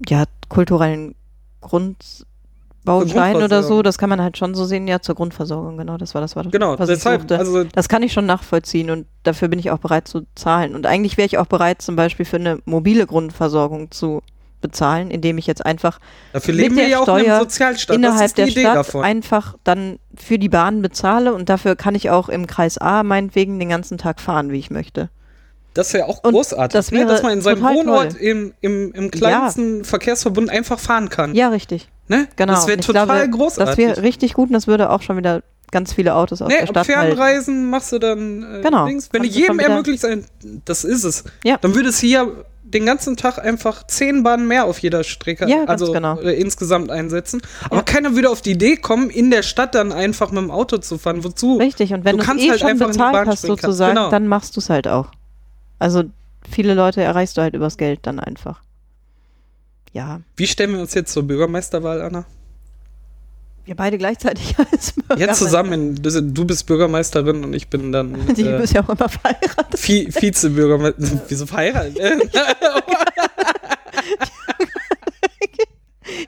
[0.07, 1.15] ja, kulturellen
[1.63, 6.13] Grundbaustein oder so, das kann man halt schon so sehen, ja, zur Grundversorgung, genau, das
[6.13, 9.59] war das, war genau, was deshalb, Also das kann ich schon nachvollziehen und dafür bin
[9.59, 10.75] ich auch bereit zu zahlen.
[10.75, 14.21] Und eigentlich wäre ich auch bereit, zum Beispiel für eine mobile Grundversorgung zu
[14.63, 15.99] bezahlen, indem ich jetzt einfach
[16.31, 19.03] Dafür leben mit der wir Steuer innerhalb der Idee Stadt davon.
[19.03, 23.59] einfach dann für die Bahn bezahle und dafür kann ich auch im Kreis A meinetwegen
[23.59, 25.09] den ganzen Tag fahren, wie ich möchte.
[25.73, 27.05] Das wäre auch großartig, das ne?
[27.05, 29.83] dass man in seinem Wohnort im, im, im kleinsten ja.
[29.83, 31.33] Verkehrsverbund einfach fahren kann.
[31.33, 31.89] Ja, richtig.
[32.07, 32.27] Ne?
[32.35, 32.53] Genau.
[32.53, 33.69] Das wäre total glaube, großartig.
[33.69, 36.59] Das wäre richtig gut und das würde auch schon wieder ganz viele Autos aus nee,
[36.59, 37.69] der Stadt Fernreisen halten.
[37.69, 38.85] machst du dann äh, genau.
[38.85, 39.09] Links.
[39.11, 40.05] Wenn du jedem ermöglicht,
[40.65, 41.57] das ist es, ja.
[41.57, 45.65] dann würde es hier den ganzen Tag einfach zehn Bahnen mehr auf jeder Strecke, ja,
[45.65, 46.19] also genau.
[46.19, 47.41] äh, insgesamt einsetzen.
[47.65, 47.81] Aber ja.
[47.83, 50.97] keiner würde auf die Idee kommen, in der Stadt dann einfach mit dem Auto zu
[50.97, 51.23] fahren.
[51.23, 51.57] Wozu?
[51.57, 54.09] Richtig, und wenn du es eh halt schon bezahlt hast, sozusagen, genau.
[54.09, 55.07] dann machst du es halt auch.
[55.83, 56.05] Also
[56.49, 58.61] viele Leute erreichst du halt übers Geld dann einfach.
[59.91, 60.21] Ja.
[60.37, 62.25] Wie stellen wir uns jetzt zur Bürgermeisterwahl, Anna?
[63.65, 65.27] Wir beide gleichzeitig als Bürgermeister.
[65.27, 68.13] Jetzt zusammen, du bist Bürgermeisterin und ich bin dann.
[68.37, 70.21] Die äh, bist ja auch immer verheiratet.
[70.21, 71.21] Vizebürgermeister.
[71.27, 71.99] Wieso verheiratet?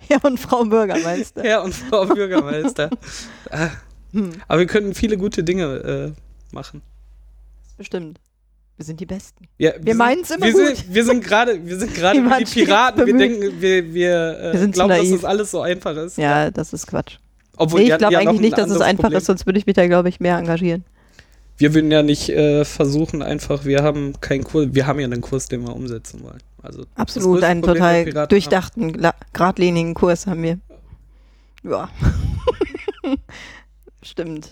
[0.10, 1.44] Herr und Frau Bürgermeister.
[1.44, 2.90] Herr und Frau Bürgermeister.
[3.50, 3.70] Ah.
[4.12, 4.32] hm.
[4.50, 6.82] Aber wir könnten viele gute Dinge äh, machen.
[7.78, 8.20] Bestimmt.
[8.78, 9.48] Wir sind die Besten.
[9.58, 10.76] Ja, wir, wir meinen es immer wir gut.
[10.76, 13.06] Sind, wir sind gerade, wir sind gerade die Piraten.
[13.06, 16.18] Wir denken, wir, wir, äh, wir glauben, dass das alles so einfach ist.
[16.18, 17.18] Ja, das ist Quatsch.
[17.56, 19.18] Obwohl, nee, ich glaube eigentlich nicht, dass es einfach Problem.
[19.18, 20.84] ist, sonst würde ich mich da, glaube ich, mehr engagieren.
[21.58, 25.22] Wir würden ja nicht äh, versuchen, einfach, wir haben keinen Kurs, wir haben ja einen
[25.22, 26.44] Kurs, den wir umsetzen wollen.
[26.62, 30.60] Also Absolut, einen Problem total durchdachten, geradlinigen Kurs haben wir.
[31.64, 31.90] Ja.
[34.04, 34.52] Stimmt.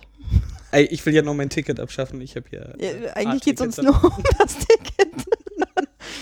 [0.74, 2.20] Ich will ja noch mein Ticket abschaffen.
[2.22, 2.76] Ich habe hier.
[2.80, 5.14] Ja, eigentlich geht es uns nur um das Ticket.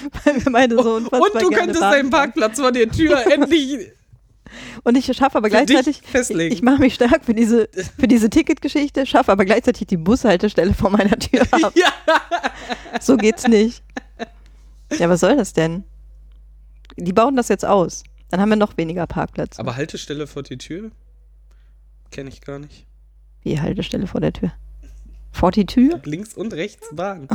[0.25, 3.91] Weil wir meine so unfassbar Und du könntest deinen Parkplatz vor der Tür endlich
[4.83, 9.05] Und ich schaffe aber gleichzeitig, ich, ich mache mich stark für diese, für diese Ticketgeschichte,
[9.05, 11.73] schaffe aber gleichzeitig die Bushaltestelle vor meiner Tür ab.
[11.75, 11.91] Ja.
[12.99, 13.83] So geht's nicht.
[14.97, 15.83] Ja, was soll das denn?
[16.97, 18.03] Die bauen das jetzt aus.
[18.29, 19.59] Dann haben wir noch weniger Parkplätze.
[19.59, 20.91] Aber Haltestelle vor die Tür?
[22.11, 22.85] Kenne ich gar nicht.
[23.43, 24.51] Wie Haltestelle vor der Tür?
[25.31, 25.99] Vor die Tür?
[26.03, 27.27] Links und rechts Bahn.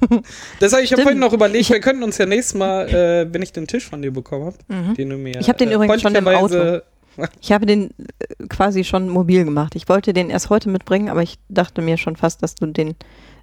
[0.60, 3.52] Deshalb, ich habe vorhin noch überlegt, wir könnten uns ja nächstes Mal, äh, wenn ich
[3.52, 4.94] den Tisch von dir bekommen habe, mhm.
[4.94, 5.40] den du mir.
[5.40, 6.80] Ich habe den äh, übrigens schon im Auto.
[7.40, 9.74] Ich habe den äh, quasi schon mobil gemacht.
[9.74, 12.94] Ich wollte den erst heute mitbringen, aber ich dachte mir schon fast, dass du den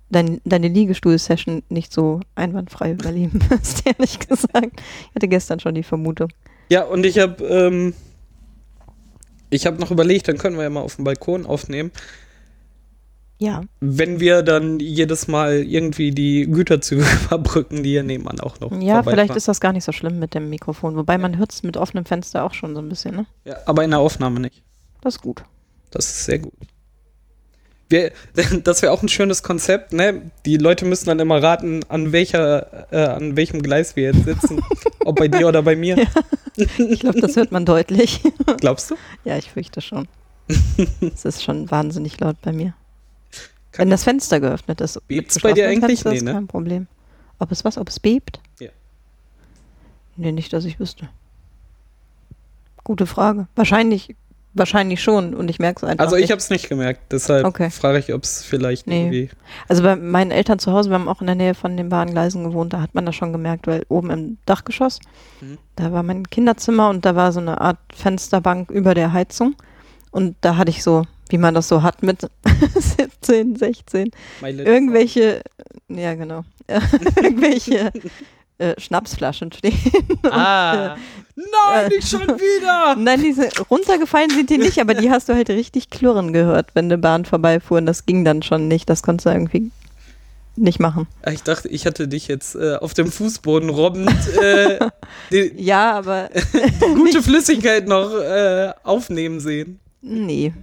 [0.09, 4.81] dein, deine Liegestuhl-Session nicht so einwandfrei überleben wirst, ehrlich gesagt.
[5.09, 6.29] Ich hatte gestern schon die Vermutung.
[6.69, 7.93] Ja, und ich habe ähm,
[9.49, 11.91] ich habe noch überlegt, dann können wir ja mal auf dem Balkon aufnehmen.
[13.41, 13.61] Ja.
[13.79, 18.71] Wenn wir dann jedes Mal irgendwie die Güterzüge überbrücken, die hier nebenan auch noch.
[18.81, 20.95] Ja, vielleicht ist das gar nicht so schlimm mit dem Mikrofon.
[20.97, 23.25] Wobei man hört es mit offenem Fenster auch schon so ein bisschen, ne?
[23.45, 24.61] Ja, aber in der Aufnahme nicht.
[25.01, 25.43] Das ist gut.
[25.89, 26.53] Das ist sehr gut.
[27.87, 28.11] Wir,
[28.63, 30.31] das wäre auch ein schönes Konzept, ne?
[30.45, 34.61] Die Leute müssen dann immer raten, an welcher, äh, an welchem Gleis wir jetzt sitzen.
[35.05, 35.97] Ob bei dir oder bei mir.
[35.97, 36.05] Ja.
[36.77, 38.21] Ich glaube, das hört man deutlich.
[38.59, 38.95] Glaubst du?
[39.23, 40.07] Ja, ich fürchte schon.
[41.01, 42.73] es ist schon wahnsinnig laut bei mir.
[43.71, 44.99] Kann Wenn das Fenster geöffnet ist.
[45.07, 46.01] Bebt es bei dir eigentlich?
[46.01, 46.33] Fenster, nee, ne?
[46.33, 46.87] kein Problem.
[47.37, 47.77] Ob es was?
[47.77, 48.39] Ob es bebt?
[48.59, 48.69] Ja.
[50.15, 51.09] Nee, nicht, dass ich wüsste.
[52.83, 53.47] Gute Frage.
[53.55, 54.15] Wahrscheinlich,
[54.53, 56.03] wahrscheinlich schon und ich merke es einfach.
[56.03, 57.69] Also ich habe es nicht gemerkt, deshalb okay.
[57.69, 59.01] frage ich, ob es vielleicht nee.
[59.01, 59.29] irgendwie.
[59.67, 62.43] Also bei meinen Eltern zu Hause, wir haben auch in der Nähe von den Bahngleisen
[62.43, 64.99] gewohnt, da hat man das schon gemerkt, weil oben im Dachgeschoss,
[65.41, 65.57] mhm.
[65.75, 69.55] da war mein Kinderzimmer und da war so eine Art Fensterbank über der Heizung.
[70.11, 72.29] Und da hatte ich so wie man das so hat mit
[72.75, 74.11] 17, 16.
[74.41, 75.41] Irgendwelche,
[75.87, 76.43] ja genau,
[77.15, 77.91] irgendwelche
[78.59, 79.79] äh, Schnapsflaschen stehen.
[80.23, 80.93] Ah.
[81.35, 82.95] Und, äh, Nein, nicht schon wieder!
[82.97, 86.85] Nein, diese runtergefallen sind die nicht, aber die hast du halt richtig klirren gehört, wenn
[86.85, 87.77] eine Bahn vorbeifuhr.
[87.77, 88.89] Und das ging dann schon nicht.
[88.89, 89.71] Das konntest du irgendwie
[90.57, 91.07] nicht machen.
[91.21, 94.79] Ah, ich dachte, ich hatte dich jetzt äh, auf dem Fußboden robbend äh,
[95.31, 96.29] die, ja, aber
[96.95, 99.79] gute Flüssigkeit noch äh, aufnehmen sehen.
[100.01, 100.53] Nee.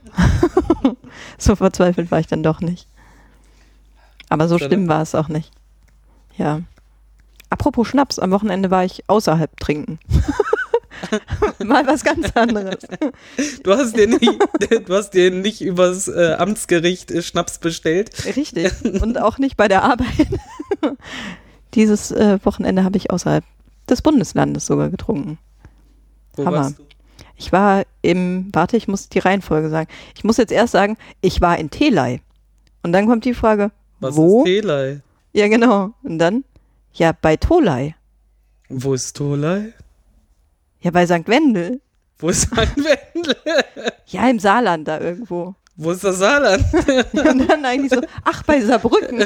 [1.39, 2.87] so verzweifelt war ich dann doch nicht.
[4.29, 5.51] Aber so schlimm war es auch nicht.
[6.37, 6.61] Ja.
[7.57, 9.99] Apropos Schnaps, am Wochenende war ich außerhalb trinken.
[11.64, 12.77] Mal was ganz anderes.
[13.62, 14.29] Du hast dir nicht,
[14.87, 18.11] du hast dir nicht übers äh, Amtsgericht äh, Schnaps bestellt.
[18.37, 18.71] Richtig.
[19.01, 20.29] Und auch nicht bei der Arbeit.
[21.75, 23.45] Dieses äh, Wochenende habe ich außerhalb
[23.88, 25.38] des Bundeslandes sogar getrunken.
[26.35, 26.59] Wo Hammer.
[26.59, 26.83] Warst du?
[27.37, 29.88] Ich war im, warte, ich muss die Reihenfolge sagen.
[30.14, 32.21] Ich muss jetzt erst sagen, ich war in Telei.
[32.83, 34.40] Und dann kommt die Frage, Was wo?
[34.40, 35.01] ist Telei?
[35.33, 35.95] Ja, genau.
[36.03, 36.45] Und dann,
[36.99, 37.95] ja, bei Tolai.
[38.69, 39.73] Wo ist Tolai?
[40.81, 41.27] Ja, bei St.
[41.29, 41.81] Wendel.
[42.19, 42.57] Wo ist St.
[42.77, 43.37] Wendel?
[44.07, 45.55] ja, im Saarland da irgendwo.
[45.77, 46.65] Wo ist das Saarland?
[47.13, 49.25] Und dann eigentlich so, ach, bei Saarbrücken.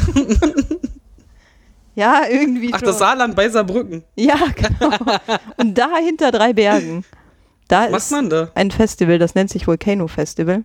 [1.95, 2.71] ja, irgendwie.
[2.73, 2.87] Ach, schon.
[2.87, 4.03] das Saarland bei Saarbrücken.
[4.17, 4.97] Ja, genau.
[5.57, 7.05] Und da hinter drei Bergen.
[7.69, 8.51] Da Was ist man da?
[8.57, 10.65] ein Festival, das nennt sich Volcano Festival.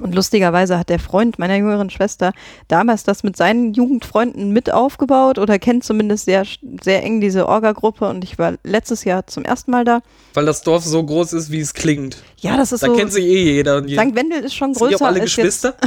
[0.00, 2.32] Und lustigerweise hat der Freund meiner jüngeren Schwester
[2.68, 6.44] damals das mit seinen Jugendfreunden mit aufgebaut oder kennt zumindest sehr,
[6.82, 10.00] sehr eng diese Orga-Gruppe und ich war letztes Jahr zum ersten Mal da.
[10.32, 12.18] Weil das Dorf so groß ist, wie es klingt.
[12.38, 12.92] Ja, das ist da so.
[12.92, 13.76] Da kennt sich eh jeder.
[13.76, 13.96] Und St.
[13.96, 14.88] Wendel ist schon größer.
[14.88, 15.74] Sind die auch alle Geschwister?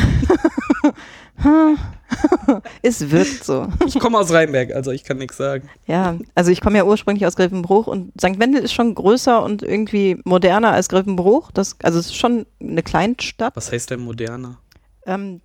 [2.81, 3.67] es wirkt so.
[3.85, 5.69] Ich komme aus Rheinberg, also ich kann nichts sagen.
[5.85, 8.39] Ja, also ich komme ja ursprünglich aus Grevenbruch und St.
[8.39, 11.51] Wendel ist schon größer und irgendwie moderner als Grevenbruch.
[11.51, 13.55] Das, also es ist schon eine Kleinstadt.
[13.55, 14.57] Was heißt denn moderner?
[15.05, 15.41] Ähm,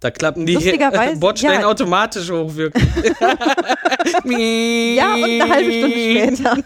[0.00, 0.54] da klappen die
[1.18, 2.84] Bordsteine ja, automatisch hoch, wirklich.
[4.96, 6.56] ja, und eine halbe Stunde später.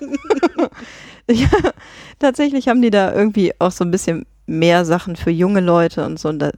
[1.30, 1.70] ja,
[2.18, 6.18] tatsächlich haben die da irgendwie auch so ein bisschen mehr Sachen für junge Leute und
[6.18, 6.30] so.
[6.30, 6.50] Und da,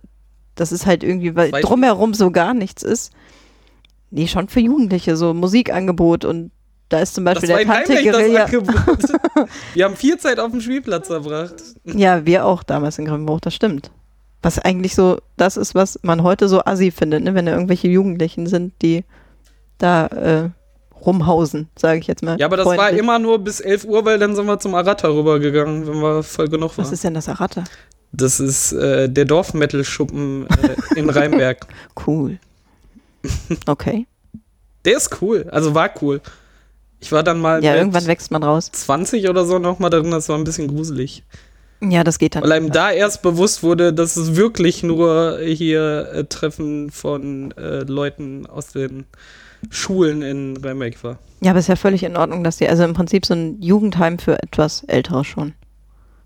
[0.61, 3.13] das ist halt irgendwie, weil Weiß drumherum so gar nichts ist.
[4.11, 6.51] Nee, schon für Jugendliche, so Musikangebot und
[6.91, 8.47] da ist zum Beispiel der Tante Guerilla.
[9.75, 11.55] wir haben viel Zeit auf dem Spielplatz verbracht.
[11.85, 13.91] Ja, wir auch damals in Grimmbruch, das stimmt.
[14.43, 17.35] Was eigentlich so das ist, was man heute so assi findet, ne?
[17.35, 19.05] wenn da irgendwelche Jugendlichen sind, die
[19.79, 20.51] da äh,
[21.07, 22.39] rumhausen, sage ich jetzt mal.
[22.39, 22.93] Ja, aber das freundlich.
[22.93, 26.23] war immer nur bis 11 Uhr, weil dann sind wir zum Aratta rübergegangen, wenn wir
[26.23, 26.85] voll genug waren.
[26.85, 27.65] Was ist denn das Aratta?
[28.13, 31.67] Das ist äh, der Dorfmetal-Schuppen äh, in Rheinberg.
[32.07, 32.39] Cool.
[33.67, 34.07] Okay.
[34.85, 36.21] Der ist cool, also war cool.
[37.01, 37.63] Ich war dann mal.
[37.63, 38.71] Ja, irgendwann wächst man raus.
[38.73, 41.23] 20 oder so nochmal drin, das war ein bisschen gruselig.
[41.83, 42.43] Ja, das geht dann.
[42.43, 47.81] Weil einem da erst bewusst wurde, dass es wirklich nur hier äh, Treffen von äh,
[47.81, 49.07] Leuten aus den
[49.71, 51.19] Schulen in Rheinberg war.
[51.43, 54.19] Ja, aber ist ja völlig in Ordnung, dass die, also im Prinzip so ein Jugendheim
[54.19, 55.55] für etwas Ältere schon.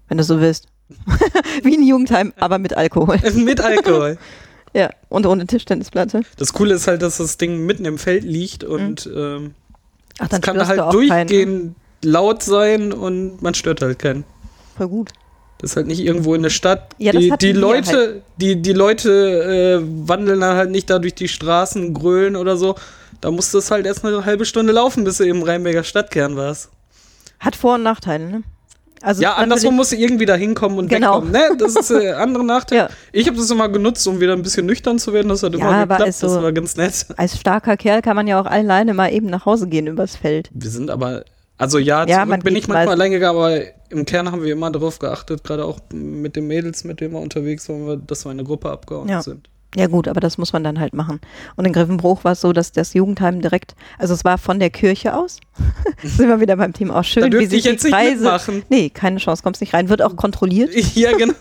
[0.09, 0.67] wenn du so willst.
[1.63, 3.19] Wie ein Jugendheim, aber mit Alkohol.
[3.35, 4.19] mit Alkohol.
[4.75, 6.23] ja, und ohne Tischtennisplatte.
[6.37, 9.17] Das Coole ist halt, dass das Ding mitten im Feld liegt und mhm.
[9.17, 9.55] ähm,
[10.19, 11.77] Ach, dann kann halt durchgehend keinen.
[12.03, 14.25] laut sein und man stört halt keinen.
[14.77, 15.11] Voll gut.
[15.59, 16.95] Das ist halt nicht irgendwo in der Stadt.
[16.99, 18.23] Ja, die, die Leute, halt.
[18.37, 22.75] die, die Leute äh, wandeln dann halt nicht da durch die Straßen, grölen oder so.
[23.21, 26.37] Da musst du es halt erst eine halbe Stunde laufen, bis du im Rheinberger Stadtkern
[26.37, 26.71] warst.
[27.41, 28.43] Hat Vor- und Nachteile, ne?
[29.05, 31.17] Also ja, andersrum musst du irgendwie da hinkommen und genau.
[31.17, 31.33] wegkommen.
[31.33, 31.57] Ne?
[31.59, 32.79] Das ist äh, andere Nachteil.
[32.79, 32.89] ja.
[33.13, 35.29] Ich habe das immer genutzt, um wieder ein bisschen nüchtern zu werden.
[35.29, 36.15] Das hat ja, immer geklappt.
[36.15, 37.07] So, das war ganz nett.
[37.17, 40.51] Als starker Kerl kann man ja auch alleine mal eben nach Hause gehen übers Feld.
[40.55, 41.25] Wir sind aber
[41.57, 44.99] also ja, ja bin ich manchmal allein gegangen, aber im Kern haben wir immer darauf
[44.99, 48.71] geachtet, gerade auch mit den Mädels, mit denen wir unterwegs waren, dass wir eine Gruppe
[48.71, 49.23] abgeordnet ja.
[49.23, 49.49] sind.
[49.77, 51.21] Ja gut, aber das muss man dann halt machen.
[51.57, 54.71] Und in Griffenbruch war es so, dass das Jugendheim direkt, also es war von der
[54.71, 55.41] Kirche aus.
[56.03, 58.25] sind wir wieder beim Thema auch schön, wie sich die Kreise.
[58.25, 58.63] Machen.
[58.69, 59.89] Nee, keine Chance, kommst nicht rein.
[59.89, 60.71] Wird auch kontrolliert.
[60.95, 61.35] Ja, genau.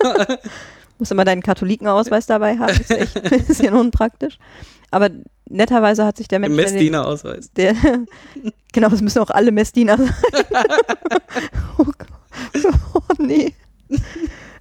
[0.98, 2.72] Muss immer deinen Katholikenausweis dabei haben.
[2.72, 4.39] Ist echt ein bisschen unpraktisch.
[4.89, 5.10] Aber
[5.48, 6.56] netterweise hat sich der Mensch.
[6.56, 7.52] Messdiener-Ausweis.
[7.56, 7.76] Der,
[8.72, 10.13] genau, es müssen auch alle Messdiener sein.
[11.78, 11.86] oh,
[12.93, 13.54] oh, nee.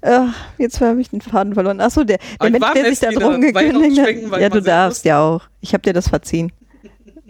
[0.02, 1.80] Ach, jetzt habe ich den Faden verloren.
[1.80, 4.40] Achso, der, der Mensch, der sich da drum gekündigt hat.
[4.40, 5.42] Ja, du darfst ja auch.
[5.60, 6.52] Ich habe dir das verziehen.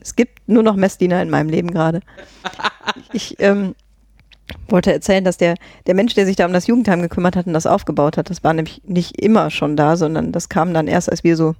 [0.01, 2.01] Es gibt nur noch Messdiener in meinem Leben gerade.
[3.13, 3.75] Ich ähm,
[4.69, 5.55] wollte erzählen, dass der,
[5.87, 8.43] der Mensch, der sich da um das Jugendheim gekümmert hat und das aufgebaut hat, das
[8.43, 11.55] war nämlich nicht immer schon da, sondern das kam dann erst, als wir so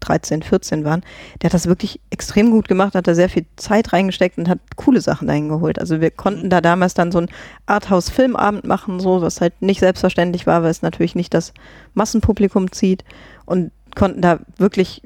[0.00, 1.02] 13, 14 waren,
[1.40, 4.58] der hat das wirklich extrem gut gemacht, hat da sehr viel Zeit reingesteckt und hat
[4.76, 5.78] coole Sachen dahin geholt.
[5.78, 7.28] Also wir konnten da damals dann so ein
[7.66, 11.52] Arthouse-Filmabend machen, so, was halt nicht selbstverständlich war, weil es natürlich nicht das
[11.94, 13.04] Massenpublikum zieht
[13.44, 15.02] und konnten da wirklich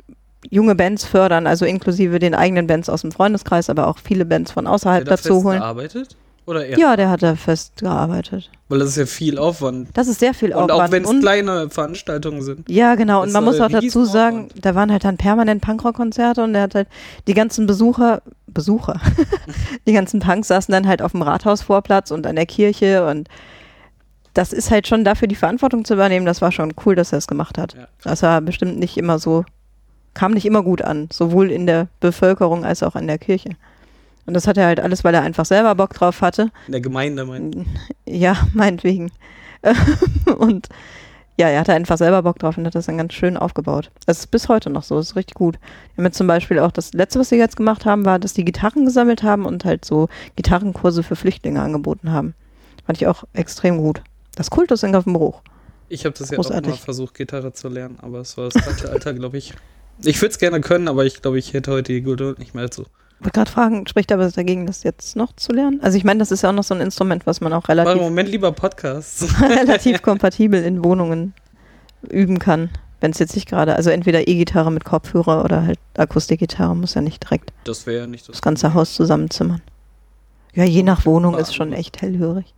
[0.48, 4.53] junge Bands fördern, also inklusive den eigenen Bands aus dem Freundeskreis, aber auch viele Bands
[4.53, 5.59] von außerhalb dazu holen.
[5.59, 6.16] Gearbeitet?
[6.50, 6.78] Oder er?
[6.80, 8.50] Ja, der hat da fest gearbeitet.
[8.68, 9.88] Weil das ist ja viel Aufwand.
[9.94, 10.72] Das ist sehr viel Aufwand.
[10.72, 12.68] Und auch wenn es kleine Veranstaltungen sind.
[12.68, 13.22] Ja, genau.
[13.22, 16.74] Und man muss auch dazu sagen, da waren halt dann permanent Punkrock-Konzerte und der hat
[16.74, 16.88] halt
[17.28, 19.00] die ganzen Besucher, Besucher,
[19.86, 23.28] die ganzen Punks saßen dann halt auf dem Rathausvorplatz und an der Kirche und
[24.34, 26.26] das ist halt schon dafür die Verantwortung zu übernehmen.
[26.26, 27.74] Das war schon cool, dass er es gemacht hat.
[27.74, 27.86] Ja.
[28.02, 29.44] Das war bestimmt nicht immer so,
[30.14, 33.50] kam nicht immer gut an, sowohl in der Bevölkerung als auch in der Kirche.
[34.26, 36.50] Und das hat er halt alles, weil er einfach selber Bock drauf hatte.
[36.66, 37.56] In der Gemeinde, meint
[38.06, 39.11] Ja, meinetwegen.
[40.38, 40.68] und
[41.40, 43.90] ja, er hatte einfach selber Bock drauf und hat das dann ganz schön aufgebaut.
[44.04, 45.59] Das ist bis heute noch so, das ist richtig gut.
[45.94, 48.44] Wir haben zum Beispiel auch das letzte, was sie jetzt gemacht haben, war, dass die
[48.44, 52.35] Gitarren gesammelt haben und halt so Gitarrenkurse für Flüchtlinge angeboten haben.
[52.85, 54.02] Fand ich auch extrem gut.
[54.37, 55.40] Das Kultus in Gaffenbruch.
[55.88, 58.90] Ich habe das ja auch mal versucht, Gitarre zu lernen, aber es war das alte
[58.90, 59.54] Alter, glaube ich.
[60.04, 62.64] Ich würde es gerne können, aber ich glaube, ich hätte heute die Geduld nicht mehr
[62.64, 62.85] dazu.
[63.20, 65.80] Ich wollte gerade fragen, spricht aber dagegen, das jetzt noch zu lernen?
[65.83, 67.96] Also ich meine, das ist ja auch noch so ein Instrument, was man auch relativ...
[67.96, 69.26] im Moment lieber Podcasts.
[69.42, 71.35] relativ kompatibel in Wohnungen
[72.09, 72.70] üben kann.
[73.00, 77.02] Wenn es jetzt nicht gerade, also entweder E-Gitarre mit Kopfhörer oder halt Akustikgitarre, muss ja
[77.02, 79.61] nicht direkt das, ja nicht das, das ganze Haus zusammenzimmern.
[80.54, 82.54] Ja, je nach Wohnung ist schon echt hellhörig.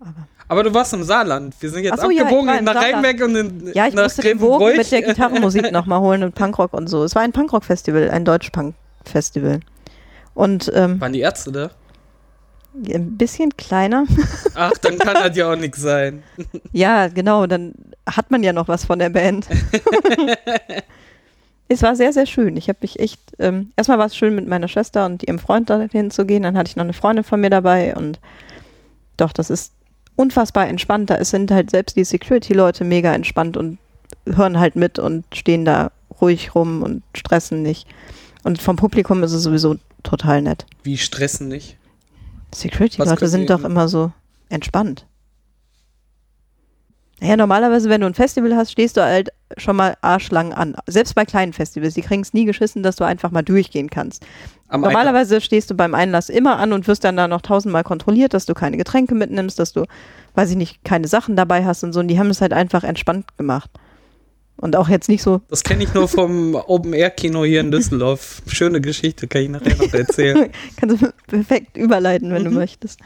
[0.00, 1.54] Aber aber du warst im Saarland.
[1.60, 4.38] Wir sind jetzt so, abgebogen ja, nach Rheinberg und in, Ja, ich nach musste den
[4.38, 7.02] Bogen mit der Gitarrenmusik nochmal holen und Punkrock und so.
[7.02, 8.24] Es war ein Punkrock-Festival, ein
[9.06, 9.60] Deutsch-Punk-Festival.
[10.34, 11.70] Und, ähm, Waren die Ärzte da?
[12.74, 14.04] Ein bisschen kleiner.
[14.54, 16.22] Ach, dann kann das ja auch nichts sein.
[16.72, 17.72] Ja, genau, dann
[18.06, 19.46] hat man ja noch was von der Band.
[21.68, 22.56] es war sehr, sehr schön.
[22.58, 25.70] Ich habe mich echt, ähm, erstmal war es schön mit meiner Schwester und ihrem Freund
[25.70, 26.42] dahin zu gehen.
[26.42, 28.20] Dann hatte ich noch eine Freundin von mir dabei und
[29.16, 29.72] doch, das ist
[30.16, 31.08] unfassbar entspannt.
[31.08, 33.78] Da sind halt selbst die Security-Leute mega entspannt und
[34.26, 37.86] hören halt mit und stehen da ruhig rum und stressen nicht.
[38.46, 40.66] Und vom Publikum ist es sowieso total nett.
[40.84, 41.76] Wie stressen nicht?
[42.54, 44.12] Security-Leute sind doch immer so
[44.50, 45.04] entspannt.
[47.18, 50.76] Naja, normalerweise, wenn du ein Festival hast, stehst du halt schon mal arschlang an.
[50.86, 51.94] Selbst bei kleinen Festivals.
[51.94, 54.24] Die kriegen es nie geschissen, dass du einfach mal durchgehen kannst.
[54.68, 55.44] Am normalerweise Einlass.
[55.44, 58.54] stehst du beim Einlass immer an und wirst dann da noch tausendmal kontrolliert, dass du
[58.54, 59.86] keine Getränke mitnimmst, dass du,
[60.36, 61.98] weiß ich nicht, keine Sachen dabei hast und so.
[61.98, 63.72] Und die haben es halt einfach entspannt gemacht.
[64.58, 65.42] Und auch jetzt nicht so.
[65.48, 68.40] Das kenne ich nur vom Open-Air-Kino hier in Düsseldorf.
[68.46, 70.50] Schöne Geschichte, kann ich nachher noch erzählen.
[70.76, 72.50] Kannst du perfekt überleiten, wenn mhm.
[72.50, 73.00] du möchtest.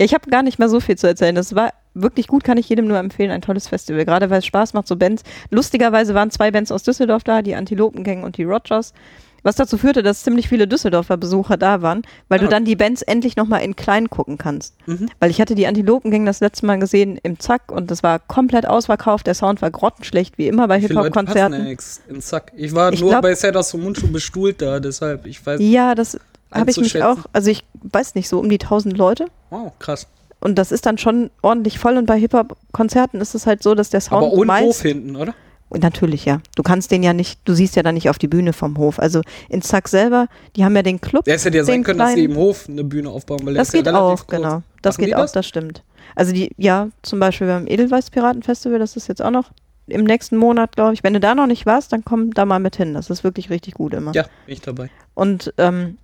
[0.00, 1.34] Ja, ich habe gar nicht mehr so viel zu erzählen.
[1.34, 3.30] Das war wirklich gut, kann ich jedem nur empfehlen.
[3.30, 4.04] Ein tolles Festival.
[4.04, 5.22] Gerade weil es Spaß macht, so Bands.
[5.50, 8.92] Lustigerweise waren zwei Bands aus Düsseldorf da, die Antilopengang und die Rogers.
[9.42, 12.44] Was dazu führte, dass ziemlich viele Düsseldorfer Besucher da waren, weil ja.
[12.44, 14.74] du dann die Bands endlich nochmal in klein gucken kannst.
[14.86, 15.08] Mhm.
[15.20, 18.66] Weil ich hatte die Antilopengang das letzte Mal gesehen im Zack und das war komplett
[18.66, 19.26] ausverkauft.
[19.26, 21.76] Der Sound war grottenschlecht, wie immer bei Hip-Hop-Konzerten.
[22.08, 22.52] in Zack.
[22.56, 25.60] Ich war ich nur glaub, bei Sedas Munchu bestuhlt da, deshalb, ich weiß.
[25.62, 26.18] Ja, das
[26.52, 29.26] habe ich mich auch, also ich weiß nicht, so um die 1000 Leute.
[29.50, 30.06] Wow, krass.
[30.40, 33.90] und das ist dann schon ordentlich voll und bei Hip-Hop-Konzerten ist es halt so, dass
[33.90, 35.34] der Sound Aber ohne meist, Hof hinten, oder?
[35.70, 36.40] Natürlich, ja.
[36.56, 38.98] Du kannst den ja nicht, du siehst ja dann nicht auf die Bühne vom Hof.
[38.98, 41.28] Also in Zack selber, die haben ja den Club.
[41.28, 43.86] Es hätte ja sein können, dass sie im Hof eine Bühne aufbauen, weil das geht
[43.86, 44.62] ja auch, genau.
[44.80, 45.32] Das Machen geht auch, das?
[45.32, 45.82] das stimmt.
[46.14, 49.50] Also die, ja, zum Beispiel beim Edelweiß Piratenfestival, das ist jetzt auch noch
[49.86, 51.02] im nächsten Monat, glaube ich.
[51.02, 52.94] Wenn du da noch nicht warst, dann komm da mal mit hin.
[52.94, 54.12] Das ist wirklich richtig gut immer.
[54.14, 54.90] Ja, bin ich dabei.
[55.14, 55.98] Und ähm,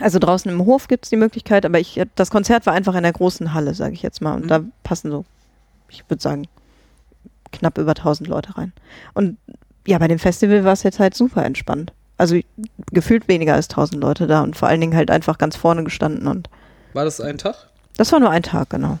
[0.00, 3.02] also draußen im Hof gibt es die Möglichkeit, aber ich, das Konzert war einfach in
[3.02, 4.34] der großen Halle, sage ich jetzt mal.
[4.34, 4.48] Und mhm.
[4.48, 5.24] da passen so,
[5.88, 6.46] ich würde sagen,
[7.52, 8.72] knapp über 1000 Leute rein.
[9.14, 9.38] Und
[9.86, 11.92] ja, bei dem Festival war es jetzt halt super entspannt.
[12.16, 12.38] Also
[12.92, 16.26] gefühlt weniger als 1000 Leute da und vor allen Dingen halt einfach ganz vorne gestanden.
[16.26, 16.50] und
[16.92, 17.68] War das ein Tag?
[17.96, 18.98] Das war nur ein Tag, genau.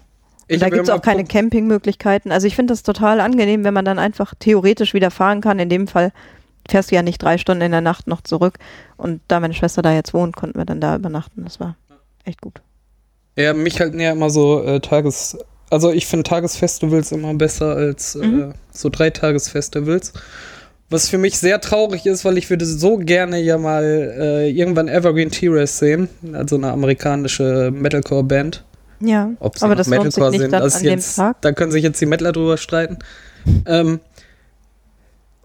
[0.50, 2.32] Und da gibt es auch keine Campingmöglichkeiten.
[2.32, 5.58] Also ich finde das total angenehm, wenn man dann einfach theoretisch wieder fahren kann.
[5.58, 6.12] In dem Fall
[6.68, 8.58] fährst du ja nicht drei Stunden in der Nacht noch zurück.
[8.96, 11.44] Und da meine Schwester da jetzt wohnt, konnten wir dann da übernachten.
[11.44, 11.76] Das war
[12.24, 12.62] echt gut.
[13.36, 15.36] Ja, mich halt näher immer so äh, Tages...
[15.70, 18.40] Also ich finde Tagesfestivals immer besser als äh, mhm.
[18.40, 20.12] äh, so Dreitagesfestivals.
[20.90, 24.88] Was für mich sehr traurig ist, weil ich würde so gerne ja mal äh, irgendwann
[24.88, 26.08] Evergreen T-Race sehen.
[26.32, 28.64] Also eine amerikanische Metalcore-Band.
[29.00, 31.40] Ja, Ob sie aber das Metalcore sich nicht sind, das an jetzt, dem Tag.
[31.42, 32.98] Da können sich jetzt die Metaler drüber streiten.
[33.66, 34.00] Ähm,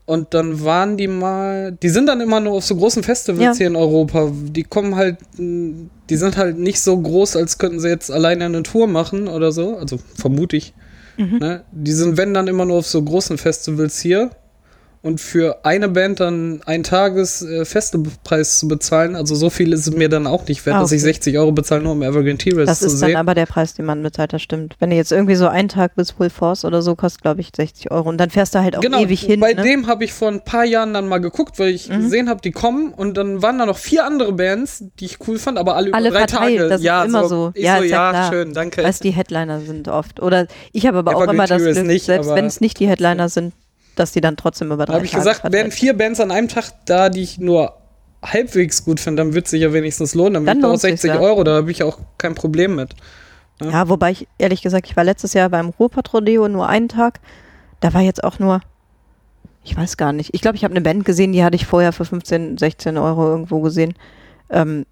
[0.05, 3.53] und dann waren die mal, die sind dann immer nur auf so großen Festivals ja.
[3.53, 4.31] hier in Europa.
[4.33, 8.63] Die kommen halt, die sind halt nicht so groß, als könnten sie jetzt alleine eine
[8.63, 9.77] Tour machen oder so.
[9.77, 10.73] Also vermute ich.
[11.17, 11.37] Mhm.
[11.37, 11.63] Ne?
[11.71, 14.31] Die sind, wenn dann immer nur auf so großen Festivals hier
[15.03, 19.93] und für eine Band dann einen Tages äh, zu bezahlen, also so viel ist es
[19.93, 20.85] mir dann auch nicht wert, ah, okay.
[20.85, 22.65] dass ich 60 Euro bezahle, nur um Evergreen T-Race zu sehen.
[22.65, 24.77] Das ist dann aber der Preis, den man bezahlt, das stimmt.
[24.79, 27.49] Wenn du jetzt irgendwie so einen Tag bis Full Force oder so kostet, glaube ich,
[27.53, 29.41] 60 Euro und dann fährst du halt auch genau, ewig hin.
[29.41, 29.61] Bei ne?
[29.61, 32.03] dem habe ich vor ein paar Jahren dann mal geguckt, weil ich mhm.
[32.03, 35.37] gesehen habe, die kommen und dann waren da noch vier andere Bands, die ich cool
[35.37, 36.69] fand, aber alle, alle über drei verteilt, Tage.
[36.69, 37.27] Das ja, ist immer so.
[37.27, 37.53] so.
[37.55, 38.83] Ja, so, ja, ja schön, danke.
[38.83, 40.21] Weil die Headliner sind oft.
[40.21, 42.87] Oder ich habe aber Evergreen auch immer das Glück, nicht, selbst wenn es nicht die
[42.87, 43.53] Headliner sind,
[43.95, 46.71] dass die dann trotzdem über drei Habe ich gesagt, wären vier Bands an einem Tag
[46.86, 47.77] da, die ich nur
[48.23, 50.34] halbwegs gut finde, dann wird es sich ja wenigstens lohnen.
[50.34, 51.19] Dann, dann wird auch 60 ja.
[51.19, 52.95] Euro, da habe ich auch kein Problem mit.
[53.62, 53.69] Ja?
[53.69, 57.19] ja, wobei ich ehrlich gesagt, ich war letztes Jahr beim Ruhrpatrodeo nur einen Tag.
[57.79, 58.62] Da war jetzt auch nur,
[59.63, 60.34] ich weiß gar nicht.
[60.34, 63.27] Ich glaube, ich habe eine Band gesehen, die hatte ich vorher für 15, 16 Euro
[63.29, 63.93] irgendwo gesehen.
[64.49, 64.86] Ähm,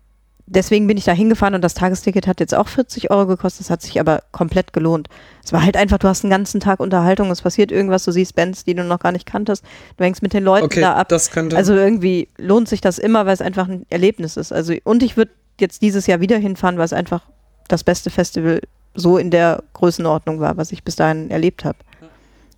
[0.54, 3.62] deswegen bin ich da hingefahren und das Tagesticket hat jetzt auch 40 Euro gekostet.
[3.62, 5.08] Das hat sich aber komplett gelohnt.
[5.44, 8.36] Es war halt einfach, du hast einen ganzen Tag Unterhaltung, es passiert irgendwas, du siehst
[8.36, 9.64] Bands, die du noch gar nicht kanntest,
[9.98, 11.10] du hängst mit den Leuten okay, da ab.
[11.10, 14.52] Das könnte also irgendwie lohnt sich das immer, weil es einfach ein Erlebnis ist.
[14.52, 17.24] Also und ich würde jetzt dieses Jahr wieder hinfahren, weil es einfach
[17.68, 18.62] das beste Festival
[18.94, 21.78] so in der Größenordnung war, was ich bis dahin erlebt habe.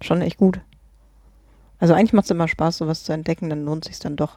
[0.02, 0.60] Schon echt gut.
[1.80, 4.36] Also eigentlich macht es immer Spaß, sowas zu entdecken, dann lohnt sich dann doch.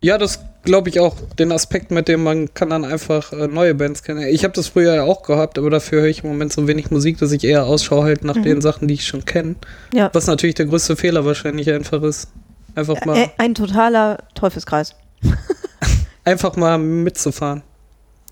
[0.00, 1.16] Ja, das glaube ich auch.
[1.38, 4.22] Den Aspekt, mit dem man kann dann einfach äh, neue Bands kennen.
[4.28, 6.90] Ich habe das früher ja auch gehabt, aber dafür höre ich im Moment so wenig
[6.90, 8.44] Musik, dass ich eher Ausschau halte nach mhm.
[8.44, 9.56] den Sachen, die ich schon kenne.
[9.92, 10.10] Ja.
[10.12, 12.28] Was natürlich der größte Fehler wahrscheinlich einfach ist.
[12.76, 13.16] Einfach mal.
[13.16, 14.94] Äh, ein totaler Teufelskreis.
[16.24, 17.62] einfach mal mitzufahren.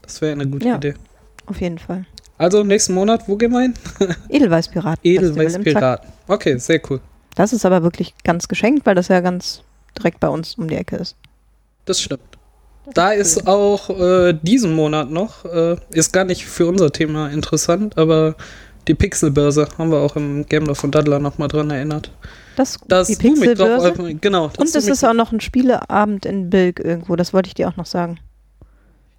[0.03, 0.95] Das wäre eine gute ja, Idee.
[1.47, 2.07] Auf jeden Fall.
[2.39, 3.75] Also nächsten Monat, wo gehen wir hin?
[4.29, 5.01] Edelweißpiraten.
[5.03, 6.09] Edelweißpiraten.
[6.29, 7.01] Okay, sehr cool.
[7.35, 9.63] Das ist aber wirklich ganz geschenkt, weil das ja ganz
[9.99, 11.17] direkt bei uns um die Ecke ist
[11.87, 12.21] das stimmt.
[12.95, 17.99] Da ist auch äh, diesen Monat noch, äh, ist gar nicht für unser Thema interessant,
[17.99, 18.37] aber
[18.87, 22.13] die Pixelbörse haben wir auch im Gameloft von Daddler nochmal dran erinnert.
[22.55, 23.93] Das, das die Pixelbörse?
[23.93, 24.51] Drauf, genau.
[24.57, 27.77] Und es ist auch noch ein Spieleabend in Bilk irgendwo, das wollte ich dir auch
[27.77, 28.19] noch sagen.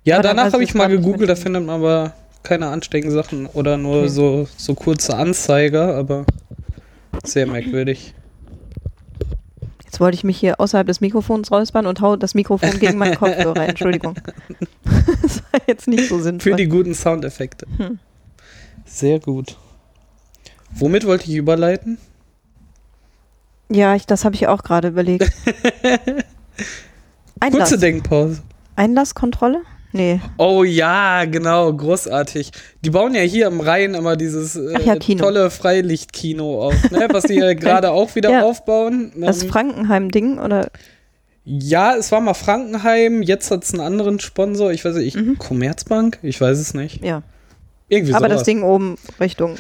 [0.04, 3.76] Ja, aber danach habe ich mal gegoogelt, da findet man aber keine ansteckenden Sachen oder
[3.76, 4.08] nur okay.
[4.08, 6.26] so, so kurze Anzeiger, aber
[7.26, 8.14] sehr merkwürdig.
[9.88, 13.16] Jetzt wollte ich mich hier außerhalb des Mikrofons räuspern und hau das Mikrofon gegen meinen
[13.16, 13.70] Kopfhörer.
[13.70, 14.16] Entschuldigung.
[15.22, 16.52] das war jetzt nicht so sinnvoll.
[16.52, 17.66] Für die guten Soundeffekte.
[17.78, 17.98] Hm.
[18.86, 19.56] Sehr gut.
[20.72, 21.98] Womit wollte ich überleiten?
[23.70, 25.32] Ja, ich, das habe ich auch gerade überlegt.
[27.40, 27.70] Einlass.
[27.70, 28.42] Kurze Denkpause.
[28.76, 29.62] Einlasskontrolle?
[29.94, 30.20] Nee.
[30.38, 32.52] Oh ja, genau, großartig.
[32.84, 37.08] Die bauen ja hier am Rhein immer dieses äh, ja, tolle Freilichtkino auf, ne?
[37.10, 38.44] was die gerade auch wieder ja.
[38.44, 39.14] aufbauen.
[39.16, 40.70] Das ähm, Frankenheim-Ding, oder?
[41.46, 45.38] Ja, es war mal Frankenheim, jetzt hat es einen anderen Sponsor, ich weiß nicht, mhm.
[45.38, 46.20] Commerzbank?
[46.22, 47.04] Ich weiß es nicht.
[47.04, 47.24] Ja.
[47.88, 48.40] Irgendwie Aber sowas.
[48.40, 49.56] das Ding oben Richtung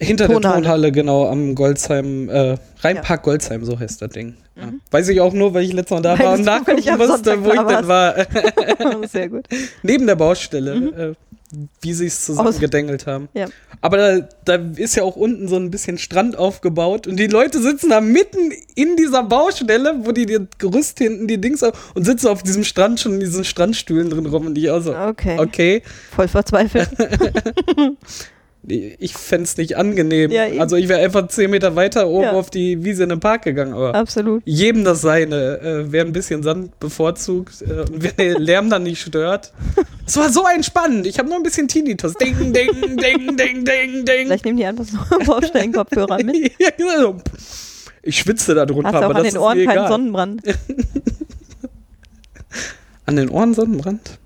[0.00, 0.42] hinter Tonhalle.
[0.42, 3.16] der Tonhalle, genau, am Goldsheim, äh, Rheinpark ja.
[3.16, 4.34] Goldsheim, so heißt das Ding.
[4.56, 4.66] Ja.
[4.66, 4.80] Mhm.
[4.90, 7.52] Weiß ich auch nur, weil ich letztes Mal da weil war und nachgucken musste, wo
[7.52, 8.14] ich denn war.
[9.08, 9.46] Sehr gut.
[9.82, 10.88] Neben der Baustelle, mhm.
[10.98, 11.12] äh,
[11.82, 13.28] wie sie es zusammengedengelt haben.
[13.34, 13.46] Ja.
[13.80, 17.60] Aber da, da, ist ja auch unten so ein bisschen Strand aufgebaut und die Leute
[17.60, 22.04] sitzen da mitten in dieser Baustelle, wo die das Gerüst hinten die Dings auf und
[22.04, 24.94] sitzen auf diesem Strand schon in diesen Strandstühlen drin rum und die auch so.
[24.94, 25.38] Okay.
[25.38, 25.82] Okay.
[26.14, 26.90] Voll verzweifelt.
[28.62, 30.30] ich fände es nicht angenehm.
[30.30, 32.32] Ja, also ich wäre einfach zehn Meter weiter oben ja.
[32.32, 33.72] auf die Wiese in den Park gegangen.
[33.72, 34.42] Aber Absolut.
[34.44, 35.60] Jedem das seine.
[35.60, 39.52] Äh, wer ein bisschen Sand bevorzugt äh, und wer den Lärm dann nicht stört.
[40.06, 41.06] Es war so entspannend.
[41.06, 42.14] Ich habe nur ein bisschen Tinnitus.
[42.14, 44.26] Ding, ding, ding, ding, ding, ding.
[44.26, 46.52] Vielleicht nehmen die einfach so Baustellenkopfhörer mit.
[46.58, 47.16] ja, genau.
[48.02, 50.42] Ich schwitze da drunter, Hast aber an den Ohren keinen Sonnenbrand.
[53.06, 54.18] an den Ohren Sonnenbrand?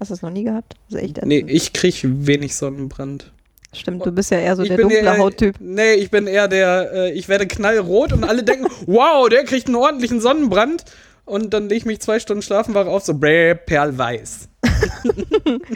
[0.00, 0.74] Hast du das noch nie gehabt?
[0.90, 3.32] Das ist echt nee, ich kriege wenig Sonnenbrand.
[3.76, 5.56] Stimmt, du bist ja eher so ich der dunkle eher, Hauttyp.
[5.60, 9.66] Nee, ich bin eher der, äh, ich werde knallrot und alle denken, wow, der kriegt
[9.66, 10.84] einen ordentlichen Sonnenbrand.
[11.26, 14.48] Und dann lege ich mich zwei Stunden schlafen, wache auf, so bräh, perlweiß.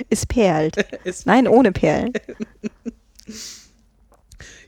[0.09, 0.76] es perlt.
[1.05, 2.12] es Nein, ohne Perlen.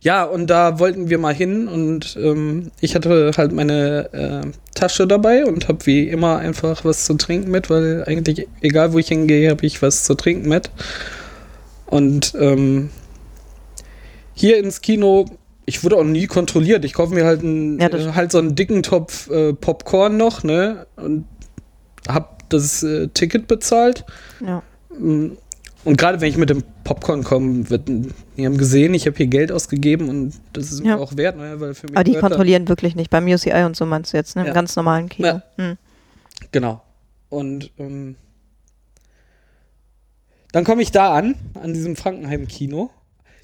[0.01, 5.07] ja, und da wollten wir mal hin und ähm, ich hatte halt meine äh, Tasche
[5.07, 9.07] dabei und habe wie immer einfach was zu trinken mit, weil eigentlich egal wo ich
[9.07, 10.70] hingehe, habe ich was zu trinken mit.
[11.87, 12.91] Und ähm,
[14.35, 15.26] hier ins Kino,
[15.66, 16.85] ich wurde auch nie kontrolliert.
[16.85, 20.43] Ich kaufe mir halt, einen, ja, äh, halt so einen dicken Topf äh, Popcorn noch,
[20.43, 20.87] ne?
[20.97, 21.26] Und
[22.09, 24.05] hab das äh, Ticket bezahlt.
[24.45, 24.62] Ja.
[24.99, 25.37] Mm,
[25.85, 29.26] und gerade wenn ich mit dem Popcorn komme, wird, die haben gesehen, ich habe hier
[29.26, 30.97] Geld ausgegeben und das ist ja.
[30.97, 31.61] mir auch wert, ne?
[31.61, 31.97] weil für mich.
[31.97, 33.11] Aber die kontrollieren wirklich nicht.
[33.11, 34.47] Beim UCI und so meinst du jetzt, ne?
[34.47, 35.28] Im ganz normalen Kino.
[35.28, 35.43] Ja.
[35.57, 35.76] Hm.
[36.53, 36.83] Genau.
[37.28, 38.16] Und ähm,
[40.53, 42.91] dann komme ich da an, an diesem Frankenheim-Kino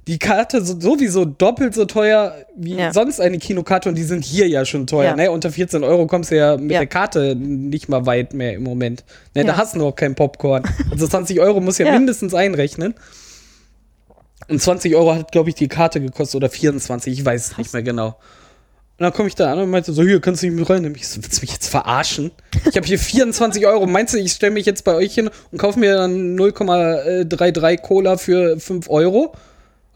[0.09, 2.93] die Karte so, sowieso doppelt so teuer wie ja.
[2.95, 5.11] sonst eine Kinokarte und die sind hier ja schon teuer.
[5.11, 5.17] Ja.
[5.17, 5.31] Ne?
[5.31, 6.79] Unter 14 Euro kommst du ja mit ja.
[6.79, 9.05] der Karte nicht mal weit mehr im Moment.
[9.35, 9.45] Ne?
[9.45, 10.63] Da hast du noch kein Popcorn.
[10.91, 12.95] Also 20 Euro muss ja, mindestens einrechnen.
[14.49, 17.75] Und 20 Euro hat, glaube ich, die Karte gekostet oder 24, ich weiß es nicht
[17.75, 18.07] mehr genau.
[18.07, 20.97] Und dann komme ich da an und meinte so, hier, kannst du nicht mit reinnehmen?
[20.97, 22.31] Ich so, willst du mich jetzt verarschen?
[22.69, 23.87] Ich habe hier 24 Euro.
[23.87, 28.17] Meinst du, ich stelle mich jetzt bei euch hin und kaufe mir dann 0,33 Cola
[28.17, 29.35] für 5 Euro?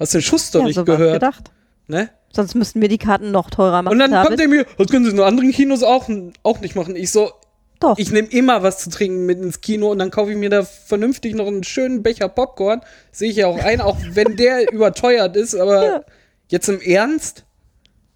[0.03, 1.14] Hast du den Schuss doch ja, nicht so gehört?
[1.14, 1.50] gedacht.
[1.86, 2.11] Ne?
[2.32, 3.92] Sonst müssten wir die Karten noch teurer machen.
[3.92, 6.09] Und dann kommt er mir, das können sie in anderen Kinos auch,
[6.42, 6.96] auch nicht machen.
[6.96, 7.30] Ich so,
[7.78, 7.98] doch.
[7.98, 10.62] Ich nehme immer was zu trinken mit ins Kino und dann kaufe ich mir da
[10.62, 12.80] vernünftig noch einen schönen Becher Popcorn.
[13.11, 16.05] Sehe ich ja auch ein, auch wenn der überteuert ist, aber ja.
[16.48, 17.44] jetzt im Ernst?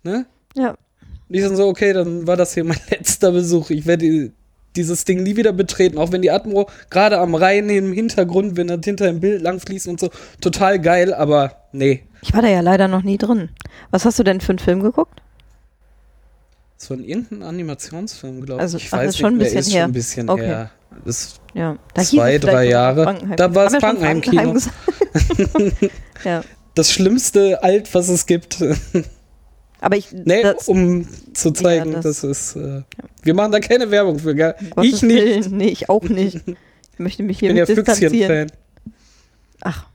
[0.02, 0.26] Ne?
[0.54, 0.70] Ja.
[1.28, 3.70] Und ich dann so, okay, dann war das hier mein letzter Besuch.
[3.70, 4.32] Ich werde
[4.76, 8.68] dieses Ding nie wieder betreten, auch wenn die Atmo gerade am Rhein im Hintergrund, wenn
[8.68, 10.10] das hinter dem Bild langfließt und so,
[10.40, 12.04] total geil, aber nee.
[12.22, 13.50] Ich war da ja leider noch nie drin.
[13.90, 15.22] Was hast du denn für einen Film geguckt?
[16.78, 18.86] Das war irgendein Animationsfilm, glaube also, ich.
[18.86, 19.82] Ich ach, weiß ist schon ein bisschen ist her.
[19.82, 20.46] schon ein bisschen okay.
[20.46, 20.70] her.
[21.04, 21.76] Das ja.
[21.94, 23.18] Da zwei, drei Jahre.
[23.36, 24.56] Da war es Frankenheim-Kino.
[26.24, 26.42] ja.
[26.74, 28.62] Das schlimmste Alt, was es gibt.
[29.80, 30.12] Aber ich.
[30.12, 32.56] Nee, das, um zu zeigen, ja, das, das ist.
[32.56, 32.84] Äh, ja.
[33.22, 34.54] Wir machen da keine Werbung für, gell?
[34.82, 35.02] Ich nicht.
[35.02, 35.56] Willen.
[35.56, 36.40] Nee, ich auch nicht.
[36.46, 38.52] Ich möchte mich hier ich bin ja Füchschen-Fan.
[39.60, 39.86] Ach.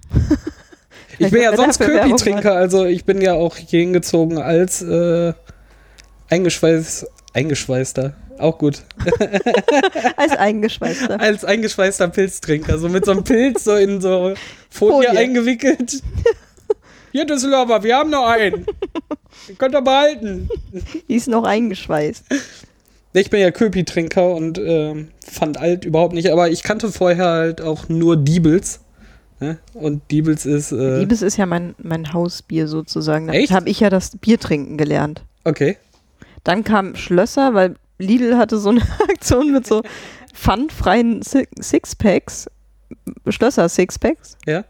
[1.18, 5.34] ich bin ja sonst Köpi-Trinker, also ich bin ja auch hier hingezogen als äh,
[6.30, 8.14] eingeschweiß, eingeschweißter.
[8.38, 8.82] Auch gut.
[10.18, 11.20] als eingeschweißter.
[11.20, 12.78] als eingeschweißter Pilztrinker.
[12.78, 14.34] So mit so einem Pilz so in so
[14.70, 15.20] Folie, Folie.
[15.20, 16.02] eingewickelt.
[17.12, 18.66] Hier, Düsseldorfer, wir haben noch einen.
[19.48, 20.50] Den könnt ihr behalten.
[21.08, 22.26] Die ist noch eingeschweißt.
[23.14, 27.62] Ich bin ja Köpi-Trinker und äh, fand alt überhaupt nicht, aber ich kannte vorher halt
[27.62, 28.80] auch nur Diebels.
[29.42, 29.58] Ne?
[29.74, 30.72] Und Diebels ist.
[30.72, 33.28] Äh Diebels ist ja mein, mein Hausbier sozusagen.
[33.28, 35.24] Da habe ich ja das Bier trinken gelernt.
[35.44, 35.78] Okay.
[36.44, 39.82] Dann kam Schlösser, weil Lidl hatte so eine Aktion mit so
[40.34, 42.50] pfandfreien Sixpacks.
[43.28, 44.38] Schlösser Sixpacks.
[44.46, 44.64] Ja.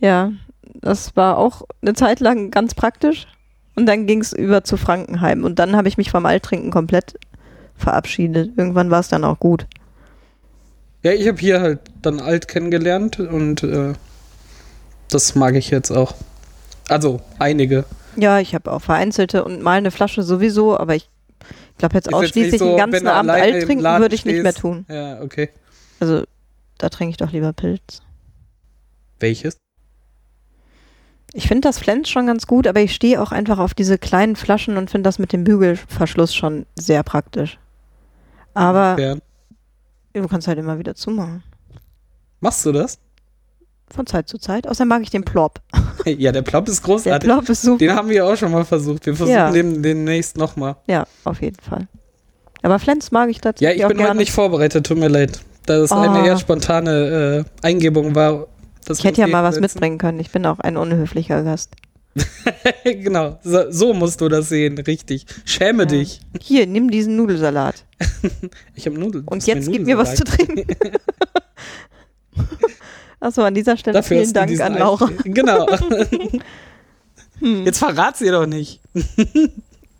[0.00, 0.32] Ja,
[0.80, 3.26] das war auch eine Zeit lang ganz praktisch.
[3.74, 5.44] Und dann ging es über zu Frankenheim.
[5.44, 7.14] Und dann habe ich mich vom Alttrinken komplett
[7.76, 8.52] verabschiedet.
[8.56, 9.66] Irgendwann war es dann auch gut.
[11.02, 13.92] Ja, ich habe hier halt dann alt kennengelernt und äh,
[15.08, 16.14] das mag ich jetzt auch.
[16.88, 17.84] Also einige.
[18.16, 21.08] Ja, ich habe auch vereinzelte und mal eine Flasche sowieso, aber ich
[21.78, 24.34] glaube jetzt ist ausschließlich jetzt so, den ganzen Abend alt trinken würde ich stehst.
[24.34, 24.84] nicht mehr tun.
[24.88, 25.50] Ja, okay.
[26.00, 26.24] Also
[26.78, 28.02] da trinke ich doch lieber Pilz.
[29.20, 29.56] Welches?
[31.34, 34.34] Ich finde das Flens schon ganz gut, aber ich stehe auch einfach auf diese kleinen
[34.34, 37.58] Flaschen und finde das mit dem Bügelverschluss schon sehr praktisch.
[38.54, 39.16] Aber ja.
[40.14, 41.42] du kannst halt immer wieder zumachen.
[42.40, 42.98] Machst du das?
[43.90, 44.66] Von Zeit zu Zeit.
[44.66, 45.60] Außerdem mag ich den Plop.
[46.06, 47.28] Ja, der Plop ist großartig.
[47.28, 47.78] Der Plop ist super.
[47.78, 49.04] Den haben wir auch schon mal versucht.
[49.04, 49.50] Wir versuchen ja.
[49.50, 50.76] den demnächst nochmal.
[50.86, 51.86] Ja, auf jeden Fall.
[52.62, 53.78] Aber Flens mag ich tatsächlich.
[53.78, 55.40] Ja, ich bin heute nicht vorbereitet, tut mir leid.
[55.66, 55.96] Da es oh.
[55.96, 58.46] eine eher spontane äh, Eingebung war,
[58.90, 60.20] ich hätte ja mal was mitbringen können.
[60.20, 61.72] Ich bin auch ein unhöflicher Gast.
[62.84, 65.26] genau, so, so, musst du das sehen, richtig.
[65.44, 65.88] Schäme ja.
[65.88, 66.20] dich.
[66.40, 67.84] Hier, nimm diesen Nudelsalat.
[68.74, 69.24] ich habe Nudeln.
[69.26, 70.66] Und jetzt gib mir was zu trinken.
[73.20, 75.08] Achso, an dieser Stelle Dafür vielen Dank an Laura.
[75.24, 75.66] genau.
[77.40, 77.64] hm.
[77.64, 78.80] Jetzt verrat sie doch nicht.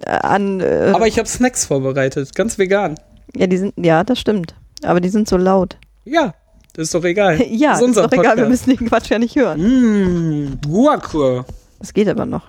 [0.00, 2.94] Äh, an, äh, Aber ich habe Snacks vorbereitet, ganz vegan.
[3.34, 4.54] Ja, die sind, ja, das stimmt.
[4.82, 5.76] Aber die sind so laut.
[6.04, 6.34] Ja, das
[6.78, 7.42] ist doch egal.
[7.50, 8.20] ja, ist, ist doch Podcast.
[8.20, 9.60] egal, wir müssen den Quatsch ja nicht hören.
[9.60, 11.44] Mmh, Guacke.
[11.78, 12.48] Das geht aber noch.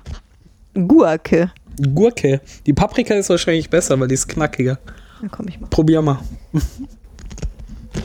[0.74, 1.52] Gurke.
[1.94, 2.42] Gurke.
[2.66, 4.80] Die Paprika ist wahrscheinlich besser, weil die ist knackiger.
[5.22, 5.68] Dann komm ich mal.
[5.68, 6.20] Probier mal.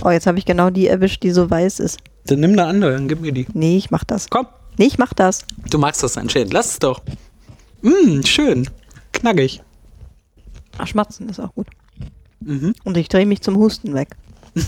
[0.03, 1.99] Oh, jetzt habe ich genau die erwischt, die so weiß ist.
[2.27, 3.47] Dann nimm eine andere, dann gib mir die.
[3.53, 4.29] Nee, ich mach das.
[4.31, 4.47] Komm.
[4.79, 5.45] Nee, ich mach das.
[5.71, 6.53] Du magst das anscheinend.
[6.53, 7.03] Lass es doch.
[7.83, 8.69] Mmm, schön.
[9.13, 9.63] Knackig.
[10.79, 11.69] Ach, schmatzen ist auch gut.
[12.41, 12.75] Mhm.
[12.85, 14.17] Und ich drehe mich zum Husten weg.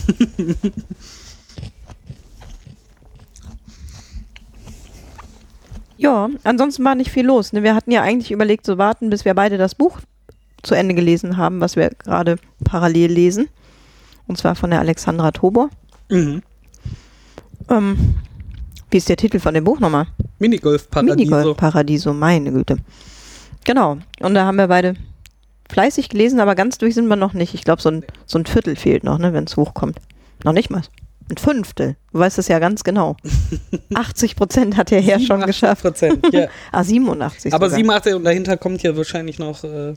[5.96, 7.52] ja, ansonsten war nicht viel los.
[7.52, 7.62] Ne?
[7.62, 10.00] Wir hatten ja eigentlich überlegt zu warten, bis wir beide das Buch
[10.62, 13.48] zu Ende gelesen haben, was wir gerade parallel lesen.
[14.26, 15.70] Und zwar von der Alexandra Tobor.
[16.10, 16.42] Mhm.
[17.70, 18.14] Ähm,
[18.90, 20.06] wie ist der Titel von dem Buch nochmal?
[20.38, 21.16] Minigolf Paradiso.
[21.16, 22.76] Minigolf Paradiso, meine Güte.
[23.64, 23.98] Genau.
[24.20, 24.94] Und da haben wir beide
[25.68, 27.54] fleißig gelesen, aber ganz durch sind wir noch nicht.
[27.54, 29.98] Ich glaube, so ein, so ein Viertel fehlt noch, ne, wenn es hochkommt.
[30.44, 30.82] Noch nicht mal.
[31.28, 31.96] Ein Fünftel.
[32.12, 33.16] Du weißt es ja ganz genau.
[33.94, 35.82] 80 Prozent hat der Herr schon geschafft.
[35.82, 36.48] Prozent, ja.
[36.72, 37.52] ah, 87.
[37.52, 37.78] Aber sogar.
[37.78, 39.94] 87 und dahinter kommt ja wahrscheinlich noch äh,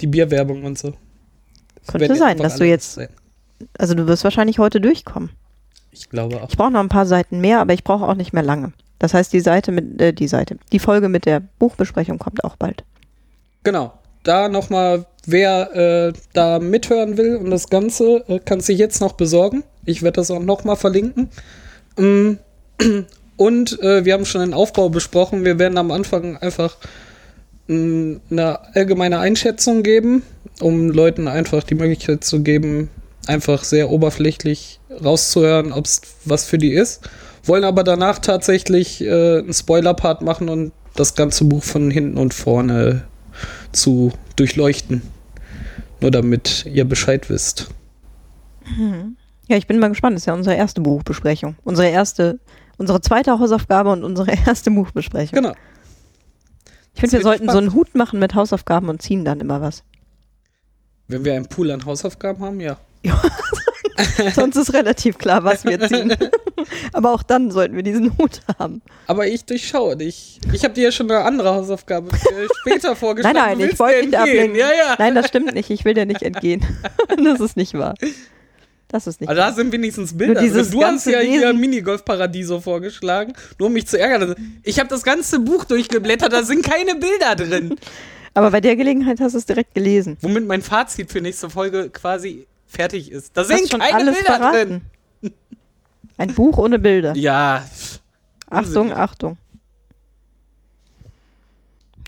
[0.00, 0.94] die Bierwerbung und so.
[1.80, 2.94] Das Könnte sein, dass du jetzt.
[2.94, 3.08] Sein.
[3.78, 5.30] Also du wirst wahrscheinlich heute durchkommen.
[5.90, 6.48] Ich glaube auch.
[6.50, 8.72] Ich brauche noch ein paar Seiten mehr, aber ich brauche auch nicht mehr lange.
[8.98, 12.56] Das heißt, die Seite mit, äh, die Seite, die Folge mit der Buchbesprechung kommt auch
[12.56, 12.84] bald.
[13.62, 13.92] Genau.
[14.22, 19.12] Da nochmal, wer äh, da mithören will und das Ganze, äh, kann sich jetzt noch
[19.12, 19.62] besorgen.
[19.86, 21.30] Ich werde das auch nochmal verlinken.
[21.96, 22.38] Ähm,
[23.36, 25.44] und äh, wir haben schon den Aufbau besprochen.
[25.44, 26.76] Wir werden am Anfang einfach
[27.68, 30.22] mh, eine allgemeine Einschätzung geben,
[30.60, 32.90] um Leuten einfach die Möglichkeit zu geben,
[33.26, 37.08] einfach sehr oberflächlich rauszuhören, ob es was für die ist.
[37.44, 42.34] Wollen aber danach tatsächlich äh, einen Spoiler-Part machen und das ganze Buch von hinten und
[42.34, 43.04] vorne
[43.72, 45.02] zu durchleuchten.
[46.00, 47.68] Nur damit ihr Bescheid wisst.
[48.76, 49.16] Mhm.
[49.48, 50.14] Ja, ich bin mal gespannt.
[50.14, 51.56] Das ist ja unsere erste Buchbesprechung.
[51.64, 52.40] Unsere erste,
[52.78, 55.36] unsere zweite Hausaufgabe und unsere erste Buchbesprechung.
[55.36, 55.54] Genau.
[56.94, 57.52] Ich finde, wir sollten spannend.
[57.52, 59.84] so einen Hut machen mit Hausaufgaben und ziehen dann immer was.
[61.08, 62.78] Wenn wir einen Pool an Hausaufgaben haben, ja.
[63.02, 63.22] Ja,
[64.34, 66.16] sonst ist relativ klar, was wir ziehen.
[66.92, 68.82] Aber auch dann sollten wir diesen Hut haben.
[69.06, 70.40] Aber ich durchschaue dich.
[70.52, 72.10] Ich habe dir ja schon eine andere Hausaufgabe
[72.60, 73.36] später vorgeschlagen.
[73.36, 74.56] Nein, nein, ich wollte nicht ablenken.
[74.58, 74.96] Ja, ja.
[74.98, 75.70] Nein, das stimmt nicht.
[75.70, 76.64] Ich will dir nicht entgehen.
[77.22, 77.94] das ist nicht wahr.
[78.88, 79.28] Das ist nicht.
[79.28, 80.40] Aber da sind wenigstens Bilder.
[80.40, 84.36] Also du hast ja hier Minigolf-Paradiso vorgeschlagen, nur um mich zu ärgern.
[84.62, 87.76] Ich habe das ganze Buch durchgeblättert, da sind keine Bilder drin.
[88.34, 90.18] Aber bei der Gelegenheit hast du es direkt gelesen.
[90.20, 93.34] Womit mein Fazit für nächste Folge quasi fertig ist.
[93.36, 94.82] Da sind schon keine Bilder verraten.
[95.22, 95.32] drin.
[96.18, 97.14] Ein Buch ohne Bilder.
[97.16, 97.64] Ja.
[98.48, 99.38] Achtung, Achtung.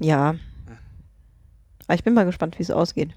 [0.00, 0.36] Ja.
[1.86, 3.10] Aber ich bin mal gespannt, wie es ausgeht.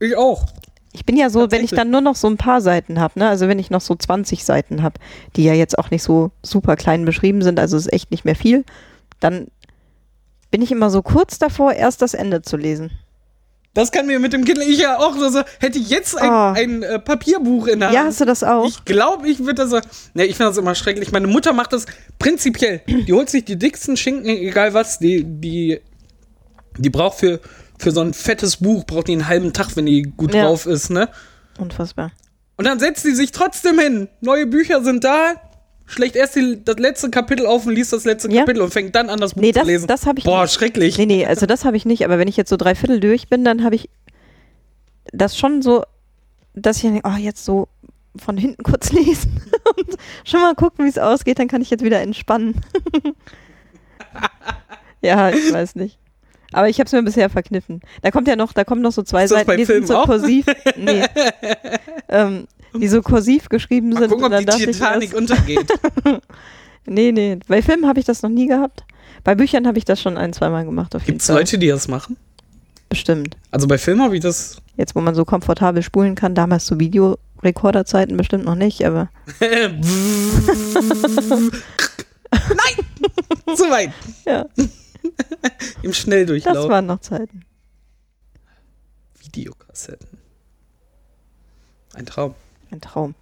[0.00, 0.46] Ich auch.
[0.92, 3.28] Ich bin ja so, wenn ich dann nur noch so ein paar Seiten habe, ne?
[3.28, 4.98] also wenn ich noch so 20 Seiten habe,
[5.36, 8.34] die ja jetzt auch nicht so super klein beschrieben sind, also ist echt nicht mehr
[8.34, 8.64] viel,
[9.20, 9.46] dann
[10.50, 12.90] bin ich immer so kurz davor, erst das Ende zu lesen.
[13.72, 16.52] Das kann mir mit dem Kindle, ich ja auch, also hätte ich jetzt ein, oh.
[16.60, 17.96] ein äh, Papierbuch in der Hand.
[17.96, 18.66] Ja, hast du das auch?
[18.66, 19.70] Ich glaube, ich würde das,
[20.12, 21.12] ne, ich finde das immer schrecklich.
[21.12, 21.86] Meine Mutter macht das
[22.18, 22.82] prinzipiell.
[22.88, 25.80] Die holt sich die dicksten Schinken, egal was, die, die,
[26.78, 27.38] die braucht für,
[27.80, 30.44] für so ein fettes Buch, braucht die einen halben Tag, wenn die gut ja.
[30.44, 31.08] drauf ist, ne?
[31.58, 32.12] Unfassbar.
[32.56, 34.08] Und dann setzt sie sich trotzdem hin.
[34.20, 35.34] Neue Bücher sind da,
[35.86, 38.40] schlecht erst die, das letzte Kapitel auf und liest das letzte ja.
[38.40, 39.86] Kapitel und fängt dann an, das Buch nee, das, zu lesen.
[39.86, 40.52] Das ich Boah, nicht.
[40.52, 40.98] schrecklich.
[40.98, 43.28] Nee, nee, also das habe ich nicht, aber wenn ich jetzt so drei Viertel durch
[43.28, 43.88] bin, dann habe ich
[45.12, 45.84] das schon so,
[46.54, 47.68] dass ich denke, oh, jetzt so
[48.16, 49.42] von hinten kurz lesen
[49.76, 52.60] und schon mal gucken, wie es ausgeht, dann kann ich jetzt wieder entspannen.
[55.00, 55.99] ja, ich weiß nicht.
[56.52, 57.80] Aber ich habe es mir bisher verkniffen.
[58.02, 60.06] Da kommt ja noch, da kommen noch so zwei Seiten, die Film sind so auch?
[60.06, 60.46] kursiv.
[60.76, 61.04] Nee.
[62.08, 64.10] ähm, die so kursiv geschrieben Mal sind.
[64.10, 65.70] Gucken, ob die Titanic untergeht.
[66.86, 67.38] nee, nee.
[67.48, 68.84] Bei Filmen habe ich das noch nie gehabt.
[69.24, 70.96] Bei Büchern habe ich das schon ein, zweimal gemacht.
[71.04, 72.16] Gibt es Leute, die das machen?
[72.88, 73.36] Bestimmt.
[73.50, 74.58] Also bei Filmen habe ich das.
[74.76, 79.10] Jetzt, wo man so komfortabel spulen kann, damals zu Videorekorderzeiten bestimmt noch nicht, aber.
[79.40, 79.80] Nein!
[83.54, 83.92] Zu weit!
[84.26, 84.46] Ja.
[85.82, 86.54] Im Schnelldurchlauf.
[86.54, 87.44] Das waren noch Zeiten.
[89.18, 90.18] Videokassetten.
[91.94, 92.34] Ein Traum.
[92.70, 93.14] Ein Traum.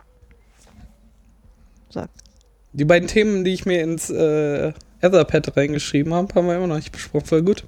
[1.90, 2.10] Sag.
[2.72, 6.76] Die beiden Themen, die ich mir ins äh, Etherpad reingeschrieben habe, haben wir immer noch
[6.76, 7.26] nicht besprochen.
[7.26, 7.64] Voll gut.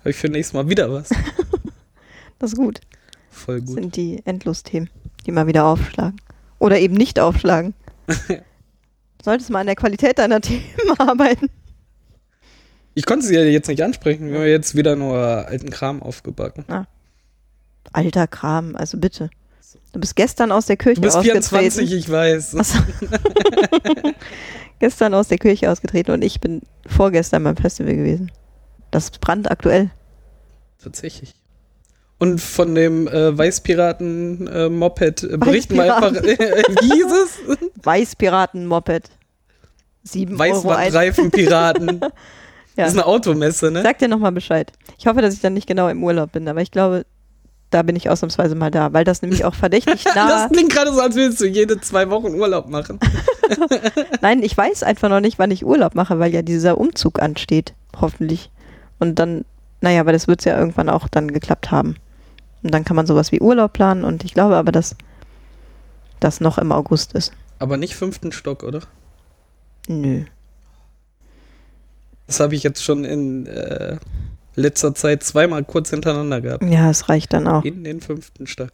[0.00, 1.10] Habe ich für nächstes Mal wieder was.
[2.38, 2.80] das ist gut.
[3.30, 3.68] Voll gut.
[3.68, 4.88] Das sind die Endlos-Themen,
[5.26, 6.20] die mal wieder aufschlagen.
[6.58, 7.74] Oder eben nicht aufschlagen.
[9.22, 10.64] Solltest mal an der Qualität deiner Themen
[10.98, 11.50] arbeiten.
[12.98, 14.28] Ich konnte sie ja jetzt nicht ansprechen.
[14.28, 16.64] Wir haben jetzt wieder nur alten Kram aufgebacken.
[16.66, 16.86] Ah.
[17.92, 19.30] Alter Kram, also bitte.
[19.92, 21.34] Du bist gestern aus der Kirche ausgetreten.
[21.34, 22.50] Du bist 24, ich weiß.
[22.50, 22.58] So.
[24.80, 28.32] gestern aus der Kirche ausgetreten und ich bin vorgestern beim Festival gewesen.
[28.90, 29.92] Das ist brandaktuell.
[30.82, 31.36] Tatsächlich.
[32.18, 36.20] Und von dem äh, Weißpiraten-Moped äh, berichten wir einfach.
[36.24, 37.58] Äh, wie hieß es?
[37.80, 39.08] Weißpiraten-Moped.
[40.02, 42.00] Sieben Weißwandreifenpiraten.
[42.78, 42.84] ja.
[42.84, 43.82] Das ist eine Automesse, ne?
[43.82, 44.72] Sag dir nochmal Bescheid.
[44.98, 47.04] Ich hoffe, dass ich dann nicht genau im Urlaub bin, aber ich glaube,
[47.70, 50.28] da bin ich ausnahmsweise mal da, weil das nämlich auch verdächtig nah.
[50.28, 53.00] das klingt gerade so, als würdest du jede zwei Wochen Urlaub machen.
[54.20, 57.74] Nein, ich weiß einfach noch nicht, wann ich Urlaub mache, weil ja dieser Umzug ansteht,
[58.00, 58.52] hoffentlich.
[59.00, 59.44] Und dann,
[59.80, 61.96] naja, aber das wird es ja irgendwann auch dann geklappt haben.
[62.62, 64.94] Und dann kann man sowas wie Urlaub planen und ich glaube aber, dass
[66.20, 67.32] das noch im August ist.
[67.58, 68.82] Aber nicht fünften Stock, oder?
[69.88, 70.26] Nö.
[72.28, 73.96] Das habe ich jetzt schon in äh,
[74.54, 76.62] letzter Zeit zweimal kurz hintereinander gehabt.
[76.62, 77.64] Ja, es reicht dann auch.
[77.64, 78.72] In den fünften Stock.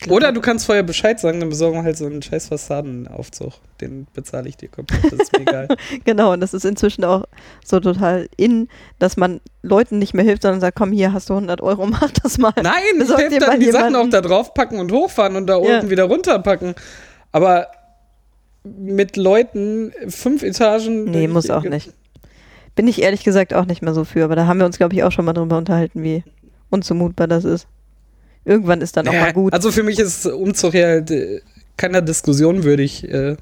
[0.00, 3.52] Glaub, Oder du kannst vorher Bescheid sagen, dann besorgen wir halt so einen scheiß Fassadenaufzug.
[3.80, 5.04] Den bezahle ich dir komplett.
[5.04, 5.68] Das ist mir egal.
[6.04, 7.24] genau, und das ist inzwischen auch
[7.64, 8.68] so total in,
[8.98, 12.10] dass man Leuten nicht mehr hilft, sondern sagt, komm hier, hast du 100 Euro, mach
[12.10, 12.54] das mal.
[12.62, 13.92] Nein, ich helfe dann die jemanden.
[13.92, 15.76] Sachen auch da drauf packen und hochfahren und da ja.
[15.76, 16.74] unten wieder runterpacken.
[17.30, 17.68] Aber
[18.64, 21.04] mit Leuten fünf Etagen.
[21.04, 21.92] Nee, muss auch nicht.
[22.74, 24.94] Bin ich ehrlich gesagt auch nicht mehr so für, aber da haben wir uns, glaube
[24.94, 26.24] ich, auch schon mal drüber unterhalten, wie
[26.70, 27.66] unzumutbar das ist.
[28.44, 29.52] Irgendwann ist dann auch mal gut.
[29.52, 31.12] Also für mich ist Umzug ja halt
[31.76, 33.04] keiner Diskussion würdig.
[33.08, 33.36] Äh,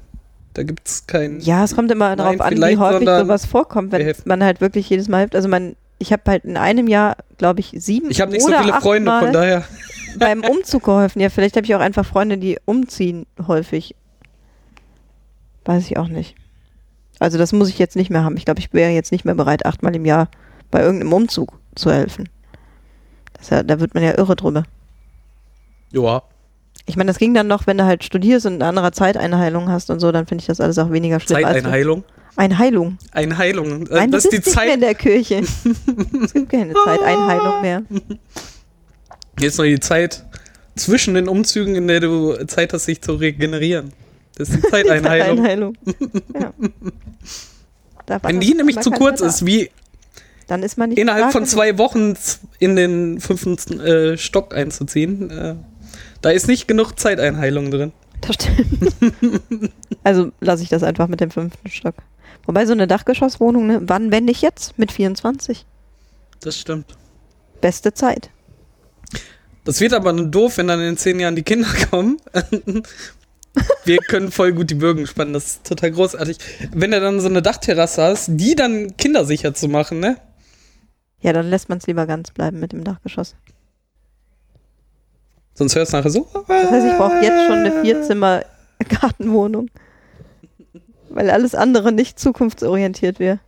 [0.53, 1.39] da gibt es keinen.
[1.39, 5.07] Ja, es kommt immer darauf an, wie häufig sowas vorkommt, wenn man halt wirklich jedes
[5.07, 5.35] Mal hilft.
[5.35, 8.11] Also man, ich habe halt in einem Jahr, glaube ich, sieben.
[8.11, 9.63] Ich habe nicht so viele Freunde, Mal von daher.
[10.19, 11.21] Beim Umzug geholfen.
[11.21, 13.95] Ja, vielleicht habe ich auch einfach Freunde, die umziehen häufig.
[15.63, 16.35] Weiß ich auch nicht.
[17.21, 18.35] Also das muss ich jetzt nicht mehr haben.
[18.35, 20.27] Ich glaube, ich wäre jetzt nicht mehr bereit, achtmal im Jahr
[20.71, 22.27] bei irgendeinem Umzug zu helfen.
[23.47, 24.63] Ja, da wird man ja irre drüber.
[25.91, 26.23] Ja.
[26.87, 29.91] Ich meine, das ging dann noch, wenn du halt studierst und eine andere Zeiteinheilung hast
[29.91, 31.43] und so, dann finde ich das alles auch weniger schlimm.
[31.43, 32.03] Zeiteinheilung?
[32.37, 32.97] Eine Heilung.
[33.11, 33.85] Eine Heilung.
[33.87, 35.35] Äh, Nein, das ist die Zeit mehr in der Kirche.
[36.23, 37.83] es gibt keine Zeiteinheilung mehr.
[39.39, 40.25] Jetzt noch die Zeit
[40.75, 43.93] zwischen den Umzügen, in der du Zeit hast, sich zu regenerieren.
[44.41, 45.77] Das ist die Zeiteinheilung.
[46.33, 46.53] ja.
[48.23, 49.69] Wenn die nämlich zu kurz ist, wie
[50.47, 52.15] dann ist man nicht innerhalb von zwei Wochen
[52.57, 55.55] in den fünften äh, Stock einzuziehen, äh,
[56.21, 57.93] da ist nicht genug Zeiteinheilung drin.
[58.21, 59.71] Das stimmt.
[60.03, 61.95] also lasse ich das einfach mit dem fünften Stock.
[62.47, 63.81] Wobei so eine Dachgeschosswohnung, ne?
[63.83, 64.77] wann, wenn nicht jetzt?
[64.79, 65.67] Mit 24.
[66.39, 66.97] Das stimmt.
[67.61, 68.31] Beste Zeit.
[69.63, 72.17] Das wird aber nur doof, wenn dann in zehn Jahren die Kinder kommen.
[73.85, 76.37] Wir können voll gut die Bögen spannen, das ist total großartig.
[76.73, 80.17] Wenn du dann so eine Dachterrasse hast, die dann kindersicher zu machen, ne?
[81.21, 83.35] Ja, dann lässt man es lieber ganz bleiben mit dem Dachgeschoss.
[85.53, 86.27] Sonst hörst du nachher so.
[86.47, 89.69] Das heißt, ich brauche jetzt schon eine Vierzimmer-Gartenwohnung.
[91.09, 93.39] Weil alles andere nicht zukunftsorientiert wäre.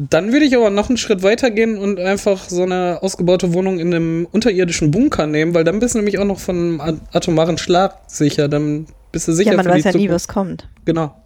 [0.00, 3.80] Dann würde ich aber noch einen Schritt weiter gehen und einfach so eine ausgebaute Wohnung
[3.80, 6.80] in einem unterirdischen Bunker nehmen, weil dann bist du nämlich auch noch von
[7.12, 8.46] atomaren Schlag sicher.
[8.46, 9.50] Dann bist du sicher.
[9.50, 9.98] Ja, man weiß ja Zukunft.
[9.98, 10.68] nie, was kommt.
[10.84, 11.20] Genau.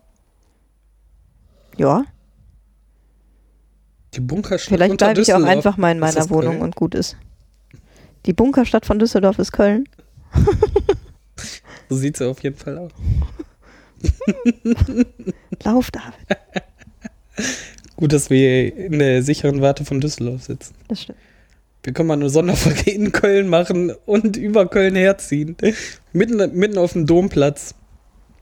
[1.76, 2.06] Ja.
[4.14, 4.74] Die Bunkerstadt.
[4.74, 6.62] Vielleicht bleibe ich auch einfach mal in meiner Wohnung Köln?
[6.62, 7.18] und gut ist.
[8.24, 9.86] Die Bunkerstadt von Düsseldorf ist Köln.
[11.90, 12.92] so sieht sie auf jeden Fall aus.
[15.62, 16.38] Lauf, David.
[17.96, 20.74] Gut, dass wir in der sicheren Warte von Düsseldorf sitzen.
[20.88, 21.18] Das stimmt.
[21.84, 25.56] Wir können mal eine Sonderfolge in Köln machen und über Köln herziehen.
[26.12, 27.74] mitten, mitten auf dem Domplatz.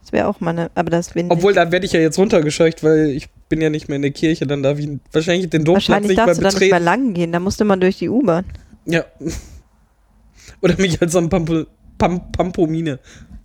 [0.02, 2.82] Das wäre auch mal eine, aber das bin Obwohl, da werde ich ja jetzt runtergescheucht,
[2.82, 5.88] weil ich bin ja nicht mehr in der Kirche, dann darf ich wahrscheinlich den Domplatz
[5.88, 6.44] wahrscheinlich nicht mehr betreten.
[6.44, 8.44] Wahrscheinlich darfst du dann nicht mehr lang gehen, da musste man durch die U-Bahn.
[8.86, 9.04] Ja.
[10.62, 11.64] Oder mich als so ein Pampo,
[11.96, 12.98] Pam, Pampomine.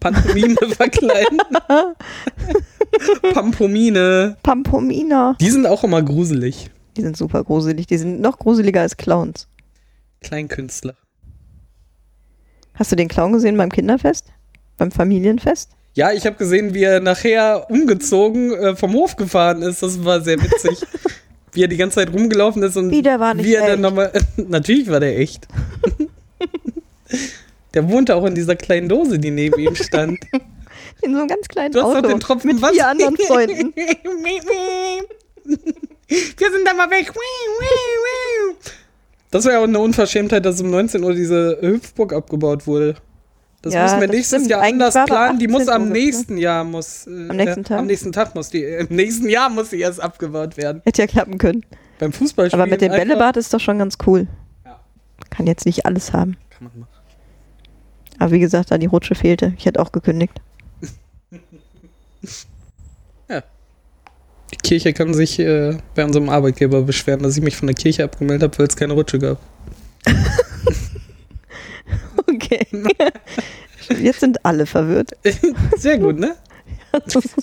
[0.05, 1.39] Pantomime verkleiden.
[3.33, 4.37] Pampomine.
[4.43, 5.35] Pampomina.
[5.39, 6.69] Die sind auch immer gruselig.
[6.95, 7.87] Die sind super gruselig.
[7.87, 9.47] Die sind noch gruseliger als Clowns.
[10.21, 10.93] Kleinkünstler.
[12.75, 14.27] Hast du den Clown gesehen beim Kinderfest?
[14.77, 15.71] Beim Familienfest?
[15.95, 19.81] Ja, ich habe gesehen, wie er nachher umgezogen äh, vom Hof gefahren ist.
[19.81, 20.85] Das war sehr witzig.
[21.53, 23.71] wie er die ganze Zeit rumgelaufen ist und wie der war nicht wie er echt.
[23.71, 24.11] dann nochmal.
[24.37, 25.47] natürlich war der echt.
[27.75, 30.17] Der wohnte auch in dieser kleinen Dose, die neben ihm stand.
[31.01, 33.73] In so einem ganz kleinen du hast Auto den Tropfen mit vier anderen Freunden.
[36.07, 37.11] Wir sind da mal weg.
[39.31, 42.95] Das war ja auch eine Unverschämtheit, dass um 19 Uhr diese Hüpfburg abgebaut wurde.
[43.61, 44.51] Das ja, müssen wir nächstes stimmt.
[44.51, 45.39] Jahr anders planen.
[45.39, 47.07] Die muss am nächsten Jahr muss.
[47.07, 47.79] Äh, am nächsten Tag?
[47.79, 48.63] Am nächsten Tag muss die.
[48.63, 50.83] Äh, Im nächsten Jahr muss sie erst abgebaut werden.
[50.85, 51.65] Hätte ja klappen können.
[51.97, 52.61] Beim Fußballspielen.
[52.61, 54.27] Aber mit dem Bällebad ist doch schon ganz cool.
[54.65, 54.79] Ja.
[55.31, 56.37] Kann jetzt nicht alles haben.
[56.51, 56.94] Kann man machen.
[58.19, 59.53] Aber wie gesagt, da die Rutsche fehlte.
[59.57, 60.39] Ich hätte auch gekündigt.
[63.29, 63.43] ja.
[64.51, 68.03] Die Kirche kann sich äh, bei unserem Arbeitgeber beschweren, dass ich mich von der Kirche
[68.03, 69.39] abgemeldet habe, weil es keine Rutsche gab.
[72.27, 72.67] okay.
[74.01, 75.11] Jetzt sind alle verwirrt.
[75.77, 76.35] Sehr gut, ne?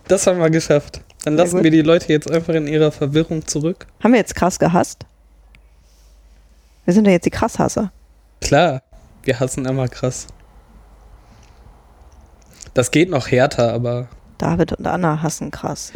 [0.09, 1.01] Das haben wir geschafft.
[1.25, 3.87] Dann lassen wir die Leute jetzt einfach in ihrer Verwirrung zurück.
[4.03, 5.07] Haben wir jetzt krass gehasst?
[6.85, 7.93] Wir sind ja jetzt die Krasshasser.
[8.41, 8.83] Klar,
[9.23, 10.27] wir hassen immer krass.
[12.75, 14.09] Das geht noch härter, aber.
[14.39, 15.93] David und Anna hassen krass.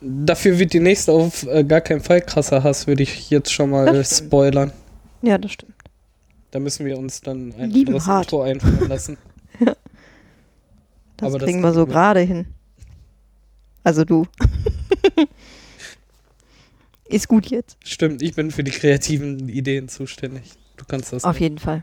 [0.00, 3.70] Dafür wird die nächste auf äh, gar keinen Fall krasser Hass, würde ich jetzt schon
[3.70, 4.72] mal spoilern.
[5.22, 5.74] Ja, das stimmt.
[6.50, 9.18] Da müssen wir uns dann ein anderes Intro einfallen lassen.
[9.60, 9.76] ja.
[11.16, 12.46] Das Aber kriegen das wir so gerade hin.
[13.84, 14.26] Also du.
[17.04, 17.76] Ist gut jetzt.
[17.84, 20.52] Stimmt, ich bin für die kreativen Ideen zuständig.
[20.76, 21.24] Du kannst das.
[21.24, 21.40] Auf nicht.
[21.42, 21.82] jeden Fall.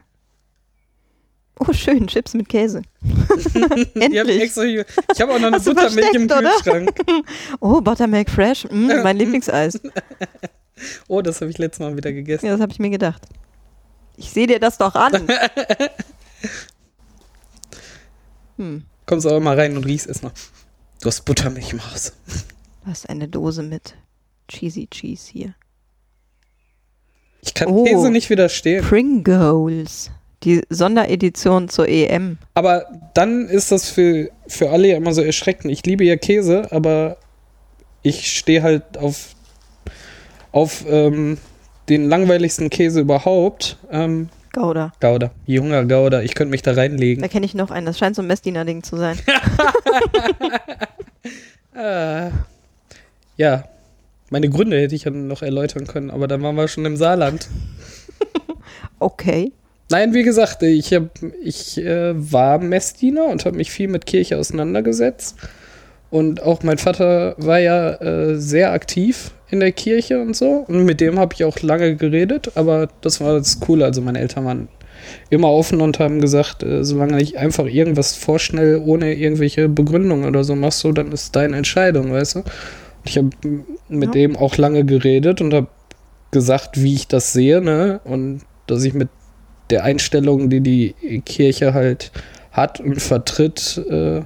[1.60, 2.84] Oh, schön, Chips mit Käse.
[3.96, 4.56] Endlich.
[4.56, 7.00] Ich habe auch noch eine Buttermilch im Kühlschrank.
[7.60, 9.80] oh, Buttermilk Fresh, mm, mein Lieblingseis.
[11.08, 12.46] oh, das habe ich letztes Mal wieder gegessen.
[12.46, 13.24] Ja, das habe ich mir gedacht.
[14.18, 15.28] Ich sehe dir das doch an.
[18.58, 18.84] hm.
[19.06, 20.34] Kommst aber mal rein und riechst es noch.
[21.02, 22.14] Du hast Buttermilch im Haus.
[22.84, 23.96] Du hast eine Dose mit
[24.48, 25.56] Cheesy Cheese hier.
[27.42, 28.84] Ich kann oh, Käse nicht widerstehen.
[28.84, 30.12] Pringles.
[30.44, 32.38] Die Sonderedition zur EM.
[32.54, 35.72] Aber dann ist das für, für alle ja immer so erschreckend.
[35.72, 37.18] Ich liebe ja Käse, aber
[38.04, 39.36] ich stehe halt auf,
[40.52, 41.38] auf ähm,
[41.90, 43.78] den langweiligsten Käse überhaupt.
[43.92, 44.92] Ähm, Gouda.
[45.00, 45.32] Gouda.
[45.46, 46.22] Junger Gouda.
[46.22, 47.22] Ich könnte mich da reinlegen.
[47.22, 47.86] Da kenne ich noch einen.
[47.86, 49.20] Das scheint so ein Messdiener-Ding zu sein.
[51.76, 52.32] äh,
[53.38, 53.64] ja.
[54.30, 57.48] Meine Gründe hätte ich ja noch erläutern können, aber dann waren wir schon im Saarland.
[59.00, 59.54] okay.
[59.90, 61.10] Nein, wie gesagt, ich, hab,
[61.42, 65.38] ich äh, war Messdiener und habe mich viel mit Kirche auseinandergesetzt.
[66.10, 70.66] Und auch mein Vater war ja äh, sehr aktiv in der Kirche und so.
[70.68, 73.86] Und mit dem habe ich auch lange geredet, aber das war das Coole.
[73.86, 74.68] Also meine Eltern waren
[75.30, 80.44] immer offen und haben gesagt, äh, solange nicht einfach irgendwas vorschnell ohne irgendwelche Begründung oder
[80.44, 82.40] so machst du, dann ist deine Entscheidung, weißt du?
[82.40, 82.48] Und
[83.06, 83.30] ich habe
[83.88, 84.22] mit ja.
[84.22, 85.68] dem auch lange geredet und habe
[86.32, 88.02] gesagt, wie ich das sehe, ne?
[88.04, 89.10] Und dass ich mit
[89.70, 92.12] der Einstellung, die die Kirche halt
[92.52, 94.22] hat und vertritt, äh,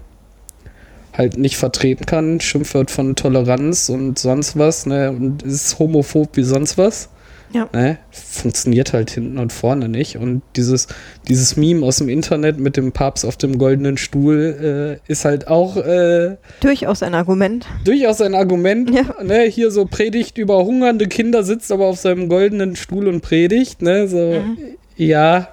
[1.14, 2.40] halt nicht vertreten kann.
[2.40, 5.12] Schimpft von Toleranz und sonst was, ne?
[5.12, 7.10] Und ist homophob wie sonst was.
[7.54, 7.68] Ja.
[7.74, 7.98] Ne?
[8.12, 10.18] Funktioniert halt hinten und vorne nicht.
[10.18, 10.88] Und dieses,
[11.28, 15.48] dieses Meme aus dem Internet mit dem Papst auf dem goldenen Stuhl äh, ist halt
[15.48, 15.78] auch.
[15.78, 17.66] Äh, durchaus ein Argument.
[17.84, 18.90] Durchaus ein Argument.
[18.90, 19.22] Ja.
[19.24, 19.44] Ne?
[19.44, 23.82] Hier so Predigt über hungernde Kinder, sitzt aber auf seinem goldenen Stuhl und predigt.
[23.82, 24.08] Ne?
[24.08, 24.58] So, mhm.
[25.06, 25.50] Ja,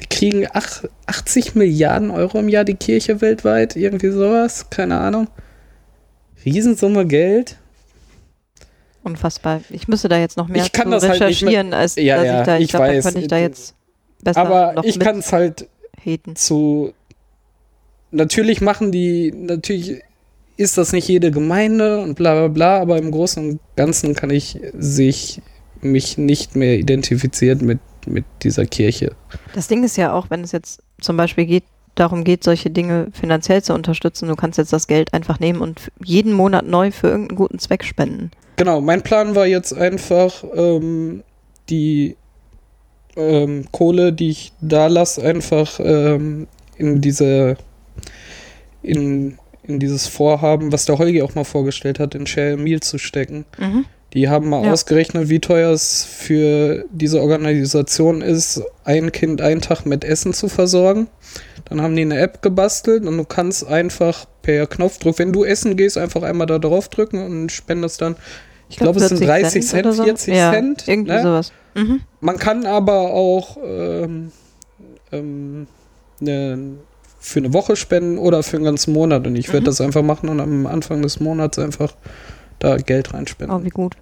[0.00, 5.28] die kriegen ach, 80 Milliarden Euro im Jahr die Kirche weltweit, irgendwie sowas, keine Ahnung.
[6.44, 7.58] Riesensumme Geld.
[9.02, 9.60] Unfassbar.
[9.68, 12.56] Ich müsste da jetzt noch mehr das recherchieren, halt als ja, dass ja, ich da,
[12.56, 13.04] ich, ich glaub, weiß.
[13.04, 13.74] Da könnte ich da jetzt
[14.22, 15.68] besser Aber ich kann es halt
[16.02, 16.36] haten.
[16.36, 16.94] zu
[18.10, 20.00] natürlich machen die, natürlich
[20.56, 24.30] ist das nicht jede Gemeinde und bla bla bla, aber im Großen und Ganzen kann
[24.30, 25.42] ich sich
[25.80, 29.12] mich nicht mehr identifiziert mit mit dieser Kirche.
[29.54, 33.08] Das Ding ist ja auch, wenn es jetzt zum Beispiel geht, darum geht, solche Dinge
[33.12, 37.08] finanziell zu unterstützen, du kannst jetzt das Geld einfach nehmen und jeden Monat neu für
[37.08, 38.30] irgendeinen guten Zweck spenden.
[38.56, 41.22] Genau, mein Plan war jetzt einfach, ähm,
[41.68, 42.16] die
[43.16, 46.46] ähm, Kohle, die ich da lasse, einfach ähm,
[46.76, 47.56] in diese
[48.82, 52.98] in, in dieses Vorhaben, was der Holgi auch mal vorgestellt hat, in Share Meal zu
[52.98, 53.46] stecken.
[53.58, 53.86] Mhm.
[54.14, 54.72] Die haben mal ja.
[54.72, 60.48] ausgerechnet, wie teuer es für diese Organisation ist, ein Kind einen Tag mit Essen zu
[60.48, 61.08] versorgen.
[61.64, 65.76] Dann haben die eine App gebastelt und du kannst einfach per Knopfdruck, wenn du essen
[65.76, 68.14] gehst, einfach einmal da drauf drücken und spendest dann,
[68.68, 70.04] ich, glaube, es sind 30 Cent, Cent so.
[70.04, 70.86] 40 ja, Cent.
[70.86, 71.22] Irgendwie ne?
[71.22, 71.52] sowas.
[71.74, 72.00] Mhm.
[72.20, 74.30] Man kann aber auch ähm,
[75.10, 75.66] ähm,
[76.20, 76.58] ne,
[77.18, 79.26] für eine Woche spenden oder für einen ganzen Monat.
[79.26, 79.66] Und ich werde mhm.
[79.66, 81.94] das einfach machen und am Anfang des Monats einfach
[82.64, 83.56] da Geld reinspenden.
[83.56, 83.96] Oh, wie gut.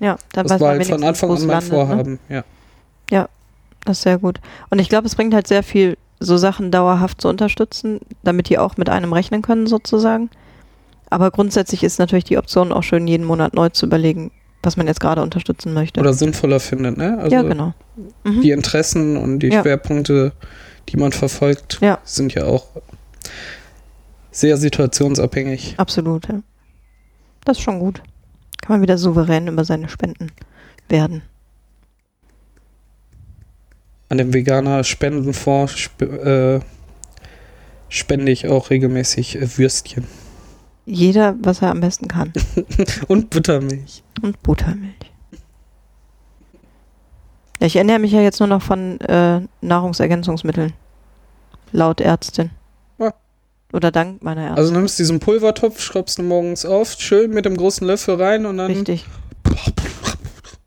[0.00, 1.76] Ja, dann das war halt von Anfang an mein landet, ne?
[1.76, 2.36] Vorhaben, ne?
[2.36, 2.44] ja.
[3.10, 3.28] Ja,
[3.84, 4.40] das ist sehr gut.
[4.70, 8.58] Und ich glaube, es bringt halt sehr viel, so Sachen dauerhaft zu unterstützen, damit die
[8.58, 10.30] auch mit einem rechnen können, sozusagen.
[11.08, 14.32] Aber grundsätzlich ist natürlich die Option auch schön, jeden Monat neu zu überlegen,
[14.62, 16.00] was man jetzt gerade unterstützen möchte.
[16.00, 17.18] Oder sinnvoller findet, ne?
[17.18, 17.74] Also ja, genau.
[18.24, 18.40] Mhm.
[18.42, 19.62] Die Interessen und die ja.
[19.62, 20.32] Schwerpunkte,
[20.88, 21.98] die man verfolgt, ja.
[22.04, 22.66] sind ja auch
[24.30, 25.74] sehr situationsabhängig.
[25.78, 26.40] Absolut, ja.
[27.46, 28.02] Das ist schon gut.
[28.60, 30.32] Kann man wieder souverän über seine Spenden
[30.88, 31.22] werden.
[34.08, 36.60] An dem Veganer Spendenfonds sp äh,
[37.88, 40.04] spende ich auch regelmäßig äh, Würstchen.
[40.86, 42.32] Jeder, was er am besten kann.
[43.08, 44.02] Und Buttermilch.
[44.22, 45.12] Und Buttermilch.
[47.60, 50.72] Ich ernähre mich ja jetzt nur noch von äh, Nahrungsergänzungsmitteln.
[51.70, 52.50] Laut Ärztin.
[53.76, 54.56] Oder dank meiner Ärztin.
[54.56, 58.56] Also nimmst diesen Pulvertopf, schraubst du morgens auf, schön mit dem großen Löffel rein und
[58.56, 58.72] dann.
[58.72, 59.04] Richtig.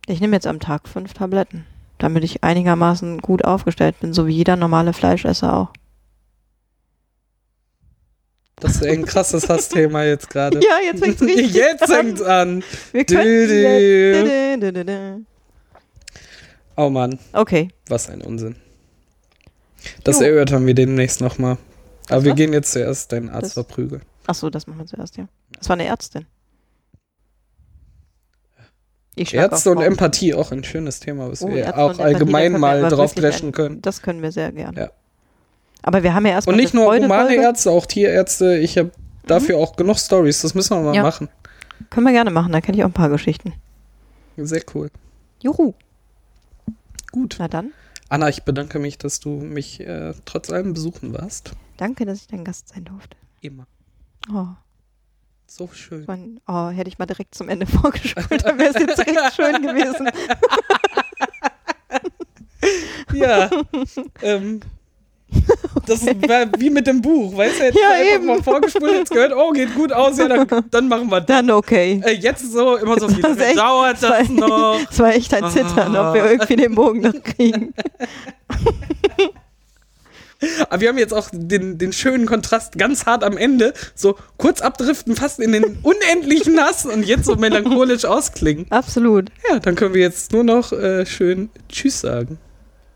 [0.06, 1.66] Ich nehme jetzt am Tag fünf Tabletten,
[1.98, 5.70] damit ich einigermaßen gut aufgestellt bin, so wie jeder normale Fleischesser auch.
[8.58, 10.60] Das ist ein krasses Hassthema jetzt gerade.
[10.64, 12.64] Ja, jetzt fängt's richtig Jetzt fängt's an.
[12.92, 15.26] Wir können
[16.76, 17.18] Oh Mann.
[17.34, 17.70] Okay.
[17.88, 18.56] Was ein Unsinn.
[20.04, 20.28] Das jo.
[20.28, 21.58] erörtern wir demnächst nochmal.
[22.10, 23.54] Aber wir gehen jetzt zuerst deinen Arzt das?
[23.54, 24.02] verprügeln.
[24.26, 25.28] Achso, das machen wir zuerst, ja.
[25.54, 26.26] Das war eine Ärztin.
[29.16, 33.14] Ärzte und Empathie, auch ein schönes Thema, was oh, wir Ärzte auch allgemein mal drauf
[33.14, 33.82] dreschen können.
[33.82, 34.80] Das können wir sehr gerne.
[34.80, 34.92] Ja.
[35.82, 36.54] Aber wir haben ja erstmal.
[36.54, 38.58] Und nicht nur humane Ärzte, auch Tierärzte.
[38.58, 39.28] Ich habe mhm.
[39.28, 40.42] dafür auch genug Stories.
[40.42, 41.04] Das müssen wir mal ja.
[41.04, 41.30] machen.
[41.90, 42.52] Können wir gerne machen.
[42.52, 43.54] Da kenne ich auch ein paar Geschichten.
[44.38, 44.90] Sehr cool.
[45.42, 45.74] Juhu.
[47.12, 47.38] Gut.
[47.40, 47.72] Na dann.
[48.10, 51.52] Anna, ich bedanke mich, dass du mich äh, trotz allem besuchen warst.
[51.80, 53.16] Danke, dass ich dein Gast sein durfte.
[53.40, 53.66] Immer.
[54.30, 54.48] Oh.
[55.48, 56.04] So schön.
[56.08, 59.62] Mein, oh, hätte ich mal direkt zum Ende vorgespult, dann wäre es jetzt recht schön
[59.62, 60.10] gewesen.
[63.14, 63.50] ja.
[64.22, 64.60] ähm,
[65.86, 66.22] das ist
[66.58, 67.64] wie mit dem Buch, weißt du?
[67.64, 68.26] Jetzt ja, eben.
[68.26, 71.28] mal vorgespult, jetzt gehört, oh, geht gut aus, ja, dann, dann machen wir das.
[71.28, 72.02] Dann okay.
[72.04, 74.82] Äh, jetzt so, immer so, wie das echt, dauert das, das noch?
[74.92, 76.10] Es war echt ein Zittern, ah.
[76.10, 77.74] ob wir irgendwie den Bogen noch kriegen.
[80.70, 84.62] Aber wir haben jetzt auch den, den schönen Kontrast ganz hart am Ende, so kurz
[84.62, 88.66] abdriften, fast in den unendlichen Hass und jetzt so melancholisch ausklingen.
[88.70, 89.30] Absolut.
[89.50, 92.38] Ja, dann können wir jetzt nur noch äh, schön Tschüss sagen.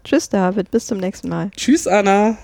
[0.04, 0.72] Tschüss, David.
[0.72, 1.52] Bis zum nächsten Mal.
[1.56, 2.38] Tschüss, Anna.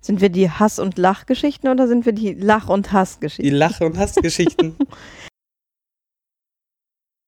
[0.00, 3.44] Sind wir die Hass- und Lachgeschichten oder sind wir die Lach- und Hassgeschichten?
[3.44, 4.76] Die Lach- und Hassgeschichten.